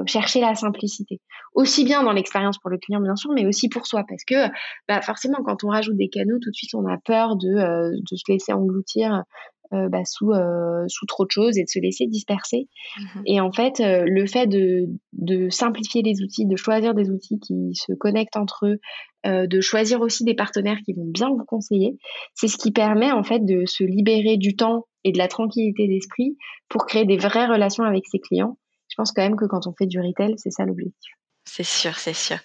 chercher 0.07 0.41
la 0.41 0.55
simplicité. 0.55 1.21
Aussi 1.55 1.85
bien 1.85 2.03
dans 2.03 2.13
l'expérience 2.13 2.59
pour 2.59 2.71
le 2.71 2.79
client, 2.79 3.01
bien 3.01 3.17
sûr, 3.17 3.31
mais 3.33 3.47
aussi 3.47 3.69
pour 3.69 3.87
soi. 3.87 4.05
Parce 4.09 4.25
que 4.25 4.49
bah, 4.89 5.01
forcément, 5.03 5.39
quand 5.45 5.65
on 5.65 5.69
rajoute 5.69 5.97
des 5.97 6.09
canaux, 6.09 6.39
tout 6.41 6.51
de 6.51 6.55
suite, 6.55 6.75
on 6.75 6.87
a 6.87 6.99
peur 6.99 7.37
de, 7.37 7.91
de 7.91 8.17
se 8.17 8.33
laisser 8.33 8.53
engloutir 8.53 9.25
euh, 9.73 9.89
bah, 9.89 10.05
sous, 10.05 10.33
euh, 10.33 10.85
sous 10.89 11.07
trop 11.07 11.25
de 11.25 11.31
choses 11.31 11.57
et 11.57 11.63
de 11.63 11.69
se 11.69 11.79
laisser 11.79 12.07
disperser. 12.07 12.69
Mmh. 12.99 13.21
Et 13.27 13.41
en 13.41 13.53
fait, 13.53 13.81
euh, 13.81 14.05
le 14.05 14.27
fait 14.27 14.49
de, 14.49 14.87
de 15.13 15.49
simplifier 15.49 16.03
les 16.03 16.23
outils, 16.23 16.45
de 16.45 16.57
choisir 16.57 16.93
des 16.93 17.11
outils 17.11 17.39
qui 17.39 17.75
se 17.75 17.93
connectent 17.93 18.37
entre 18.37 18.67
eux, 18.67 18.81
de 19.23 19.61
choisir 19.61 20.01
aussi 20.01 20.25
des 20.25 20.33
partenaires 20.35 20.79
qui 20.83 20.95
vont 20.95 21.05
bien 21.05 21.29
vous 21.29 21.45
conseiller, 21.45 21.99
c'est 22.35 22.49
ce 22.49 22.57
qui 22.57 22.73
permet 22.73 23.13
en 23.13 23.23
fait 23.23 23.45
de 23.45 23.67
se 23.67 23.85
libérer 23.85 24.39
du 24.39 24.57
temps 24.57 24.87
et 25.05 25.13
de 25.13 25.19
la 25.19 25.29
tranquillité 25.29 25.87
d'esprit 25.87 26.39
pour 26.71 26.87
créer 26.87 27.05
des 27.05 27.19
vraies 27.19 27.47
relations 27.47 27.85
avec 27.85 28.07
ses 28.07 28.19
clients. 28.19 28.57
Je 28.89 28.95
pense 28.97 29.13
quand 29.13 29.23
même 29.23 29.37
que 29.37 29.45
quand 29.45 29.67
on 29.67 29.75
fait 29.79 29.87
du 29.87 30.01
retail, 30.01 30.35
c'est 30.39 30.51
ça 30.51 30.65
l'objectif. 30.65 31.13
C'est 31.45 31.65
sûr, 31.65 31.97
c'est 31.97 32.15
sûr. 32.15 32.39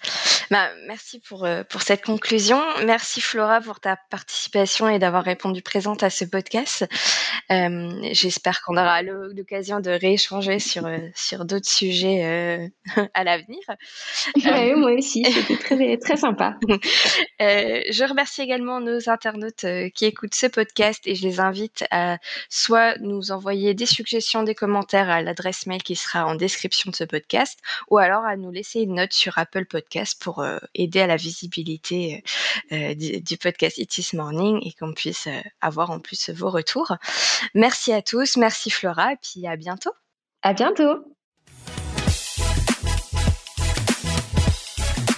Bah, 0.51 0.69
merci 0.85 1.19
pour, 1.19 1.45
euh, 1.45 1.63
pour 1.63 1.81
cette 1.81 2.03
conclusion. 2.03 2.61
Merci 2.85 3.19
Flora 3.19 3.61
pour 3.61 3.79
ta 3.79 3.97
participation 4.09 4.87
et 4.87 4.99
d'avoir 4.99 5.23
répondu 5.23 5.61
présente 5.61 6.03
à 6.03 6.09
ce 6.09 6.23
podcast. 6.25 6.85
Euh, 7.51 8.09
J'espère 8.11 8.61
qu'on 8.61 8.77
aura 8.77 9.01
l'occasion 9.01 9.79
de 9.79 9.89
rééchanger 9.89 10.59
sur, 10.59 10.85
euh, 10.85 10.99
sur 11.15 11.45
d'autres 11.45 11.69
sujets 11.69 12.71
à 13.13 13.23
l'avenir. 13.23 13.59
Ouais, 14.45 14.75
moi 14.75 14.91
aussi, 14.91 15.25
c'était 15.31 15.57
très, 15.57 15.97
très 15.97 16.17
sympa. 16.17 16.55
je 17.39 18.07
remercie 18.07 18.41
également 18.41 18.79
nos 18.79 19.09
internautes 19.09 19.65
qui 19.95 20.05
écoutent 20.05 20.35
ce 20.35 20.47
podcast 20.47 21.01
et 21.05 21.15
je 21.15 21.27
les 21.27 21.39
invite 21.39 21.85
à 21.89 22.17
soit 22.49 22.97
nous 22.99 23.31
envoyer 23.31 23.73
des 23.73 23.85
suggestions, 23.87 24.43
des 24.43 24.55
commentaires 24.55 25.09
à 25.09 25.21
l'adresse 25.21 25.65
mail 25.65 25.81
qui 25.81 25.95
sera 25.95 26.25
en 26.25 26.35
description 26.35 26.91
de 26.91 26.95
ce 26.95 27.03
podcast 27.03 27.59
ou 27.89 27.97
alors 27.97 28.25
à 28.25 28.37
nous 28.37 28.51
laisser 28.51 28.81
une 28.81 28.95
note 28.95 29.13
sur 29.13 29.37
Apple 29.37 29.65
Podcast 29.65 30.21
pour 30.21 30.34
euh, 30.39 30.57
aider 30.73 30.99
à 30.99 31.07
la 31.07 31.15
visibilité 31.15 32.23
euh, 32.71 32.93
du, 32.95 33.21
du, 33.21 33.37
podcast 33.37 33.77
It 33.77 33.97
Is 33.97 34.15
Morning 34.15 34.59
et 34.63 34.73
qu'on 34.73 34.93
puisse 34.93 35.27
euh, 35.27 35.39
avoir 35.61 35.91
en 35.91 35.99
plus 35.99 36.29
vos 36.29 36.49
retours. 36.49 36.95
Merci 37.53 37.93
à 37.93 38.01
tous, 38.01 38.37
merci 38.37 38.69
Flora 38.69 39.13
et 39.13 39.17
puis 39.21 39.47
à 39.47 39.55
bientôt. 39.55 39.91
À 40.41 40.53
bientôt. 40.53 41.15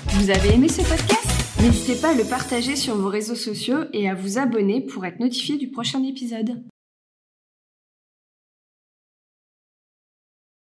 Vous 0.10 0.30
avez 0.30 0.54
aimé 0.56 0.68
ce 0.68 0.82
podcast? 0.82 1.28
N'hésitez 1.62 2.00
pas 2.00 2.10
à 2.10 2.14
le 2.14 2.24
partager 2.24 2.76
sur 2.76 2.96
vos 2.96 3.10
réseaux 3.10 3.36
sociaux 3.36 3.86
et 3.94 4.10
à 4.10 4.16
vous 4.16 4.38
abonner 4.38 4.82
pour 4.82 5.06
être 5.06 5.20
notifié 5.20 5.58
du 5.58 5.70
prochain 5.70 6.04
épisode. 6.04 6.64